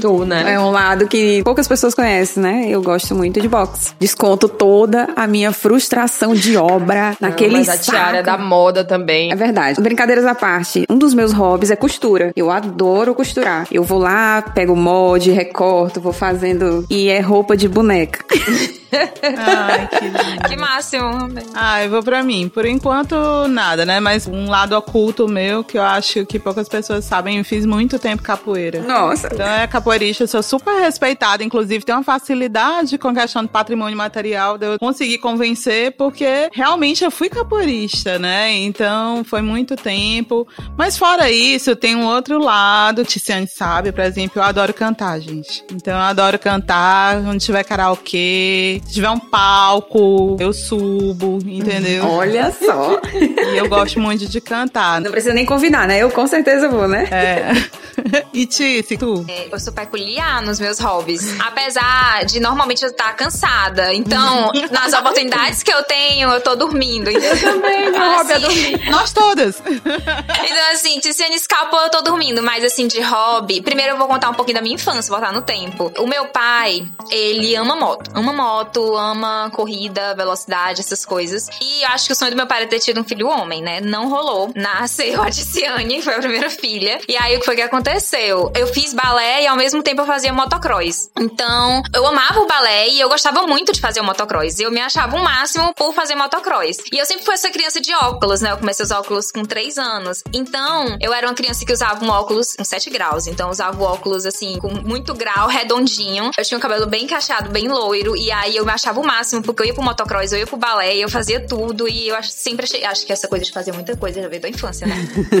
[0.00, 0.54] Tu, né?
[0.54, 2.66] É um lado que poucas pessoas conhecem, né?
[2.68, 3.92] Eu gosto muito de boxe.
[3.98, 9.32] Desconto toda a minha frustração de obra naquele Mas a tiara é da moda também.
[9.32, 9.80] É verdade.
[9.80, 12.32] Brincadeiras à parte, um dos meus hobbies é costura.
[12.34, 13.66] Eu adoro costurar.
[13.70, 16.86] Eu vou lá, pego molde, recorto, vou fazendo.
[16.88, 18.24] E é roupa de boneca.
[18.92, 20.48] Ai, que lindo.
[20.48, 21.10] Que máximo.
[21.54, 22.48] Ah, eu vou pra mim.
[22.48, 23.14] Por enquanto,
[23.48, 24.00] nada, né?
[24.00, 27.98] Mas um lado oculto meu, que eu acho que poucas pessoas sabem, eu fiz muito
[27.98, 28.80] tempo capoeira.
[28.82, 29.28] Nossa.
[29.32, 33.96] Então é capoeirista, sou super respeitada, inclusive tenho uma facilidade com a questão do patrimônio
[33.96, 38.52] material, de eu conseguir convencer, porque realmente eu fui capoeirista, né?
[38.52, 40.46] Então foi muito tempo.
[40.76, 45.64] Mas fora isso, tem um outro lado, Tiziane sabe, por exemplo, eu adoro cantar, gente.
[45.72, 52.04] Então eu adoro cantar, onde tiver karaokê, se tiver um palco, eu subo, entendeu?
[52.06, 53.00] Olha só.
[53.12, 55.00] E eu gosto muito de cantar.
[55.00, 55.98] Não precisa nem convidar, né?
[55.98, 57.04] Eu com certeza vou, né?
[57.10, 57.52] É.
[58.32, 59.24] e Tice, tu?
[59.28, 61.38] É, Eu sou peculiar nos meus hobbies.
[61.40, 63.92] Apesar de normalmente eu estar cansada.
[63.94, 67.10] Então, nas oportunidades que eu tenho, eu tô dormindo.
[67.10, 68.80] Eu também, meu hobby é dormir.
[68.90, 69.62] Nós todas.
[69.66, 72.42] Então, assim, Tiziane escapou, eu tô dormindo.
[72.42, 73.60] Mas, assim, de hobby.
[73.60, 75.92] Primeiro eu vou contar um pouquinho da minha infância, voltar no tempo.
[75.98, 78.10] O meu pai, ele ama moto.
[78.14, 81.48] Ama moto, ama corrida, velocidade, essas coisas.
[81.60, 83.80] E acho que o sonho do meu pai era ter tido um filho homem, né?
[83.80, 84.52] Não rolou.
[84.54, 87.00] Nasceu a Tiziane, foi a primeira filha.
[87.08, 88.52] E aí, o que foi que aconteceu?
[88.54, 91.10] Eu fiz balé e ao mesmo tempo eu fazia motocross.
[91.18, 94.60] Então, eu amava o balé e eu gostava muito de fazer o motocross.
[94.60, 96.78] Eu me achava o máximo por fazer motocross.
[96.92, 98.52] E eu sempre fui essa criança de óculos, né?
[98.52, 100.22] Eu comecei usar óculos com 3 anos.
[100.32, 103.26] Então, eu era uma criança que usava um óculos com 7 graus.
[103.26, 106.30] Então, eu usava o óculos, assim, com muito grau, redondinho.
[106.36, 108.16] Eu tinha um cabelo bem encaixado, bem loiro.
[108.16, 110.56] E aí, eu me achava o máximo, porque eu ia pro motocross, eu ia pro
[110.56, 111.88] balé, eu fazia tudo.
[111.88, 112.84] E eu sempre achei...
[112.84, 114.96] Acho que essa coisa de fazer muita coisa já veio da infância, né?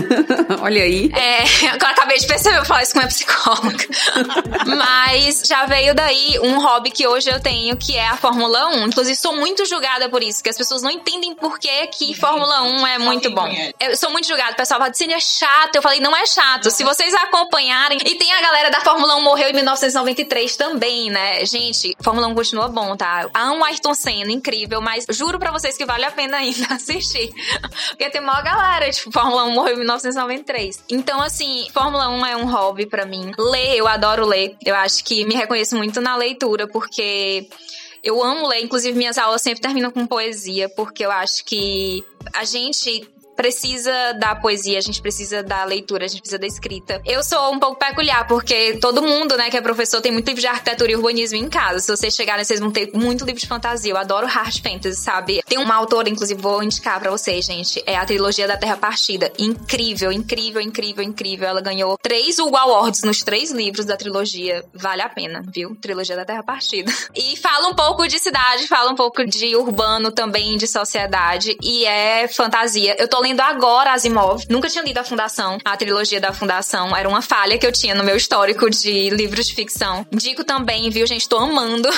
[0.60, 1.10] Olha aí.
[1.14, 3.86] É, agora acabei de perceber, eu falar isso com a minha psicóloga.
[4.76, 8.86] Mas já veio daí um hobby que hoje eu tenho, que é a Fórmula 1.
[8.88, 12.62] Inclusive, sou muito julgada por isso, porque as pessoas não entendem por que, que Fórmula
[12.62, 13.48] 1 é muito bom.
[13.78, 15.76] Eu sou muito julgada, o pessoal fala, Cine é chato.
[15.76, 16.70] Eu falei, não é chato.
[16.70, 17.98] Se vocês acompanharem.
[18.04, 21.44] E tem a galera da Fórmula 1 morreu em 1993 também, né?
[21.44, 23.09] Gente, Fórmula 1 continua bom, tá?
[23.34, 27.30] Amo Ayrton Senna, incrível, mas juro pra vocês que vale a pena ainda assistir.
[27.88, 30.84] Porque tem uma galera, tipo, Fórmula 1 morreu em 1993.
[30.88, 33.32] Então, assim, Fórmula 1 é um hobby pra mim.
[33.38, 34.56] Ler, eu adoro ler.
[34.64, 37.48] Eu acho que me reconheço muito na leitura, porque
[38.02, 38.62] eu amo ler.
[38.62, 42.04] Inclusive, minhas aulas sempre terminam com poesia, porque eu acho que
[42.34, 43.08] a gente
[43.40, 47.00] precisa da poesia, a gente precisa da leitura, a gente precisa da escrita.
[47.06, 50.42] Eu sou um pouco peculiar, porque todo mundo, né, que é professor, tem muito livro
[50.42, 51.78] de arquitetura e urbanismo em casa.
[51.78, 53.92] Se vocês chegarem, vocês vão ter muito livro de fantasia.
[53.92, 55.40] Eu adoro hard fantasy, sabe?
[55.46, 57.82] Tem uma autora, inclusive, vou indicar para vocês, gente.
[57.86, 59.32] É a trilogia da Terra Partida.
[59.38, 61.48] Incrível, incrível, incrível, incrível.
[61.48, 64.62] Ela ganhou três Hugo Awards nos três livros da trilogia.
[64.74, 65.74] Vale a pena, viu?
[65.76, 66.92] Trilogia da Terra Partida.
[67.16, 71.56] E fala um pouco de cidade, fala um pouco de urbano também, de sociedade.
[71.62, 72.96] E é fantasia.
[72.98, 74.44] Eu tô lendo agora Asimov.
[74.48, 76.96] Nunca tinha lido a Fundação, a trilogia da Fundação.
[76.96, 80.06] Era uma falha que eu tinha no meu histórico de livros de ficção.
[80.10, 81.28] Digo também, viu, gente?
[81.28, 81.88] Tô amando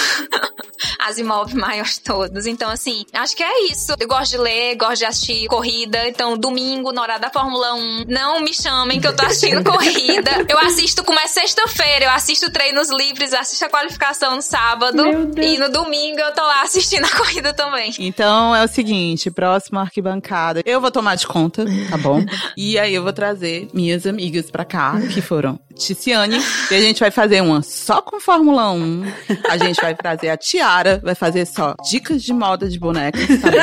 [0.99, 2.47] Asimov maiores todos.
[2.47, 3.95] Então, assim, acho que é isso.
[3.99, 6.09] Eu gosto de ler, gosto de assistir corrida.
[6.09, 10.31] Então, domingo, na hora da Fórmula 1, não me chamem que eu tô assistindo corrida.
[10.49, 15.03] Eu assisto, como é sexta-feira, eu assisto treinos livres, assisto a qualificação no sábado.
[15.41, 17.95] E no domingo eu tô lá assistindo a corrida também.
[17.99, 20.63] Então é o seguinte, próximo arquibancada.
[20.65, 22.25] Eu vou tomar de conta, tá bom?
[22.57, 26.39] e aí eu vou trazer minhas amigas pra cá, que foram Ticiane,
[26.71, 29.05] e a gente vai fazer uma só com Fórmula 1.
[29.49, 33.51] A gente vai trazer a Tiara, vai fazer só dicas de moda de bonecas, tá
[33.51, 33.57] bom?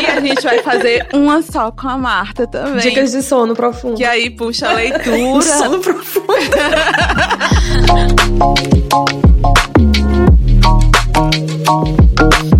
[0.00, 2.80] E a gente vai fazer uma só com a Marta também.
[2.80, 3.96] Dicas de sono profundo.
[3.96, 5.42] Que aí puxa a leitura.
[5.42, 6.26] sono profundo.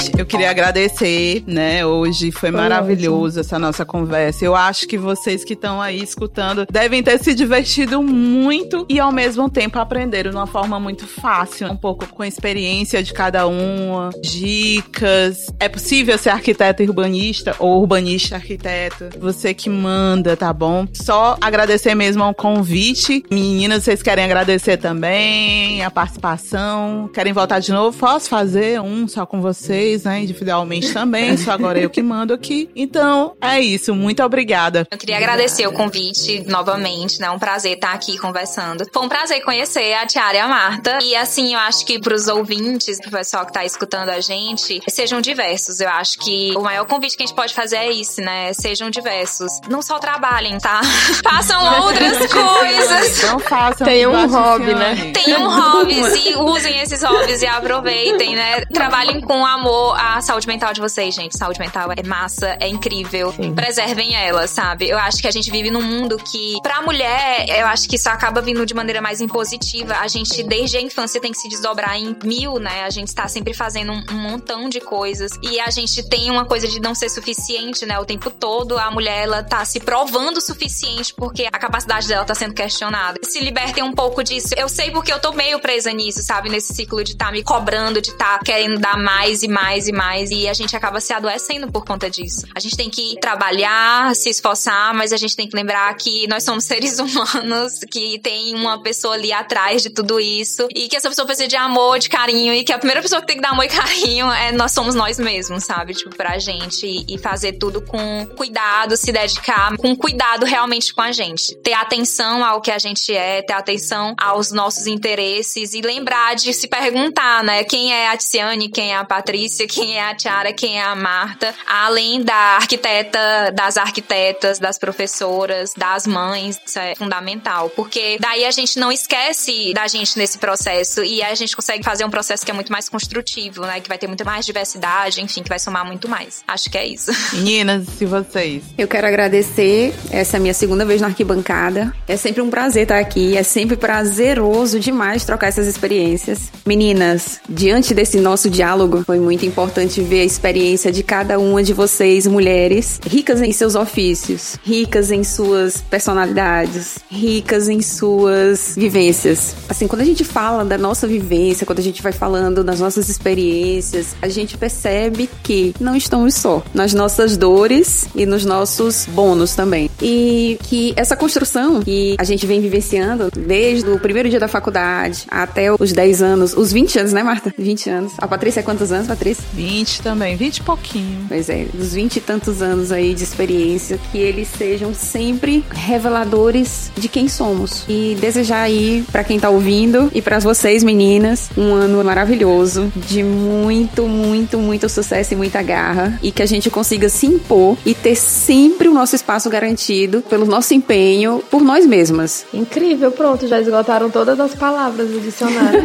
[0.00, 1.84] Gente, eu queria agradecer, né?
[1.84, 3.40] Hoje foi, foi maravilhoso ótimo.
[3.40, 4.44] essa nossa conversa.
[4.44, 9.12] Eu acho que vocês que estão aí escutando devem ter se divertido muito e ao
[9.12, 13.46] mesmo tempo aprenderam de uma forma muito fácil, um pouco com a experiência de cada
[13.46, 15.46] uma, dicas.
[15.58, 19.10] É possível ser arquiteto urbanista ou urbanista arquiteto?
[19.18, 20.86] Você que manda, tá bom?
[20.94, 23.22] Só agradecer mesmo ao convite.
[23.30, 27.10] Meninas, vocês querem agradecer também a participação?
[27.12, 27.98] Querem voltar de novo?
[27.98, 29.89] Posso fazer um só com você?
[29.90, 30.22] Vocês, né?
[30.22, 32.70] Individualmente também, só agora eu que mando aqui.
[32.76, 33.94] Então, é isso.
[33.94, 34.86] Muito obrigada.
[34.90, 37.26] Eu queria agradecer o convite novamente, né?
[37.26, 38.84] É um prazer estar aqui conversando.
[38.92, 40.98] Foi um prazer conhecer a Tiara e a Marta.
[41.02, 45.20] E assim, eu acho que pros ouvintes, pro pessoal que tá escutando a gente, sejam
[45.20, 45.80] diversos.
[45.80, 48.52] Eu acho que o maior convite que a gente pode fazer é isso, né?
[48.52, 49.50] Sejam diversos.
[49.68, 50.80] Não só trabalhem, tá?
[51.22, 53.22] Façam outras coisas.
[53.22, 53.86] Não façam.
[53.86, 55.12] Tem um hobby, né?
[55.12, 58.60] Tenham hobbies e usem esses hobbies e aproveitem, né?
[58.72, 61.38] Trabalhem com a amor à saúde mental de vocês, gente.
[61.38, 63.32] Saúde mental é massa, é incrível.
[63.32, 63.54] Sim.
[63.54, 64.88] Preservem ela, sabe?
[64.88, 68.08] Eu acho que a gente vive num mundo que, pra mulher, eu acho que isso
[68.08, 69.94] acaba vindo de maneira mais impositiva.
[69.94, 72.82] A gente, desde a infância, tem que se desdobrar em mil, né?
[72.82, 75.30] A gente tá sempre fazendo um, um montão de coisas.
[75.42, 77.98] E a gente tem uma coisa de não ser suficiente, né?
[77.98, 82.24] O tempo todo, a mulher, ela tá se provando o suficiente porque a capacidade dela
[82.24, 83.20] tá sendo questionada.
[83.22, 84.48] Se libertem um pouco disso.
[84.56, 86.48] Eu sei porque eu tô meio presa nisso, sabe?
[86.48, 90.30] Nesse ciclo de tá me cobrando, de tá querendo dar mais e mais e mais
[90.30, 92.46] e a gente acaba se adoecendo por conta disso.
[92.54, 96.44] A gente tem que trabalhar, se esforçar, mas a gente tem que lembrar que nós
[96.44, 101.08] somos seres humanos, que tem uma pessoa ali atrás de tudo isso e que essa
[101.08, 103.50] pessoa precisa de amor, de carinho e que a primeira pessoa que tem que dar
[103.50, 105.94] amor e carinho é nós somos nós mesmos, sabe?
[105.94, 111.12] Tipo, pra gente e fazer tudo com cuidado, se dedicar com cuidado realmente com a
[111.12, 111.54] gente.
[111.56, 116.52] Ter atenção ao que a gente é, ter atenção aos nossos interesses e lembrar de
[116.52, 117.64] se perguntar, né?
[117.64, 120.82] Quem é a Tiziane, quem é a Patrícia Patrícia, quem é a Tiara, quem é
[120.82, 128.16] a Marta, além da arquiteta, das arquitetas, das professoras, das mães, isso é fundamental, porque
[128.20, 132.10] daí a gente não esquece da gente nesse processo e a gente consegue fazer um
[132.10, 135.48] processo que é muito mais construtivo, né, que vai ter muito mais diversidade, enfim, que
[135.48, 136.44] vai somar muito mais.
[136.46, 137.10] Acho que é isso.
[137.34, 138.62] Meninas, e vocês?
[138.78, 141.92] Eu quero agradecer, essa é a minha segunda vez na arquibancada.
[142.06, 146.52] É sempre um prazer estar aqui, é sempre prazeroso demais trocar essas experiências.
[146.64, 151.72] Meninas, diante desse nosso diálogo, foi muito importante ver a experiência de cada uma de
[151.72, 159.54] vocês, mulheres, ricas em seus ofícios, ricas em suas personalidades, ricas em suas vivências.
[159.68, 163.08] Assim, quando a gente fala da nossa vivência, quando a gente vai falando das nossas
[163.08, 169.54] experiências, a gente percebe que não estamos só nas nossas dores e nos nossos bônus
[169.54, 169.90] também.
[170.00, 175.26] E que essa construção que a gente vem vivenciando desde o primeiro dia da faculdade
[175.30, 177.52] até os 10 anos, os 20 anos, né, Marta?
[177.56, 178.12] 20 anos.
[178.18, 179.06] A Patrícia, quantos anos?
[179.06, 179.29] Patrícia?
[179.52, 181.26] 20 também, 20 e pouquinho.
[181.28, 186.90] Pois é, dos 20 e tantos anos aí de experiência, que eles sejam sempre reveladores
[186.96, 187.84] de quem somos.
[187.88, 193.22] E desejar aí para quem tá ouvindo e para vocês meninas, um ano maravilhoso, de
[193.22, 197.94] muito, muito, muito sucesso e muita garra e que a gente consiga se impor e
[197.94, 202.46] ter sempre o nosso espaço garantido pelo nosso empenho por nós mesmas.
[202.52, 205.82] Incrível, pronto, já esgotaram todas as palavras do dicionário.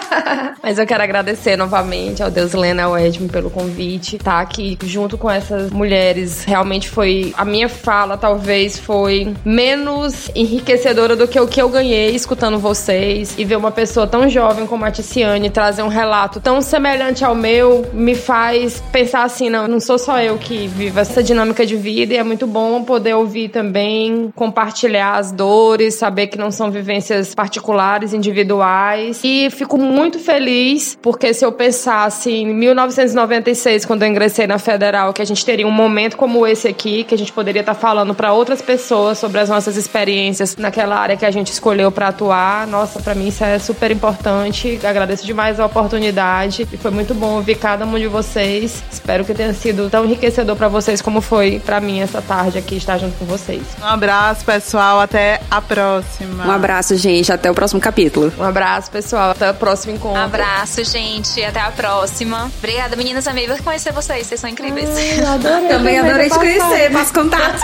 [0.62, 5.16] Mas eu quero agradecer novamente ao Deus Lena, ao Edmo pelo convite, tá aqui junto
[5.16, 6.44] com essas mulheres.
[6.44, 12.14] Realmente foi a minha fala talvez foi menos enriquecedora do que o que eu ganhei
[12.14, 16.60] escutando vocês e ver uma pessoa tão jovem como a Ticiane trazer um relato tão
[16.60, 21.22] semelhante ao meu me faz pensar assim, não, não sou só eu que vivo essa
[21.22, 26.38] dinâmica de vida e é muito bom poder ouvir também, compartilhar as dores, saber que
[26.38, 33.84] não são vivências particulares, individuais e fico muito feliz porque se eu pensasse em 1996
[33.84, 37.14] quando eu ingressei na Federal que a gente teria um momento como esse aqui, que
[37.14, 41.26] a gente poderia estar falando para outras pessoas sobre as nossas experiências naquela área que
[41.26, 42.66] a gente escolheu para atuar.
[42.66, 44.78] Nossa, para mim isso é super importante.
[44.84, 48.82] Agradeço demais a oportunidade e foi muito bom ouvir cada um de vocês.
[48.90, 52.76] Espero que tenha sido tão enriquecedor para vocês como foi para mim essa tarde aqui
[52.76, 53.62] estar junto com vocês.
[53.80, 55.00] Um abraço, pessoal.
[55.00, 56.46] Até a próxima.
[56.46, 57.32] Um abraço, gente.
[57.32, 58.32] Até o próximo capítulo.
[58.38, 59.30] Um abraço, pessoal.
[59.30, 60.20] Até o próximo encontro.
[60.20, 61.42] Um abraço, gente.
[61.42, 62.50] Até a próxima.
[62.60, 63.26] Obrigada, meninas.
[63.26, 64.26] Amei conhecer vocês.
[64.26, 64.88] Vocês são incríveis.
[65.18, 66.92] Eu adorei, também adorei te conhecer.
[66.92, 67.58] Passo contato.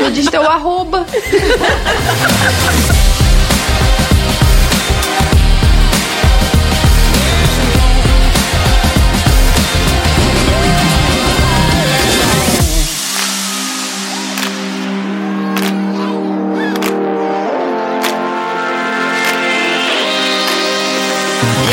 [0.00, 1.04] Me diz teu arroba.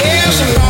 [0.04, 0.69] Years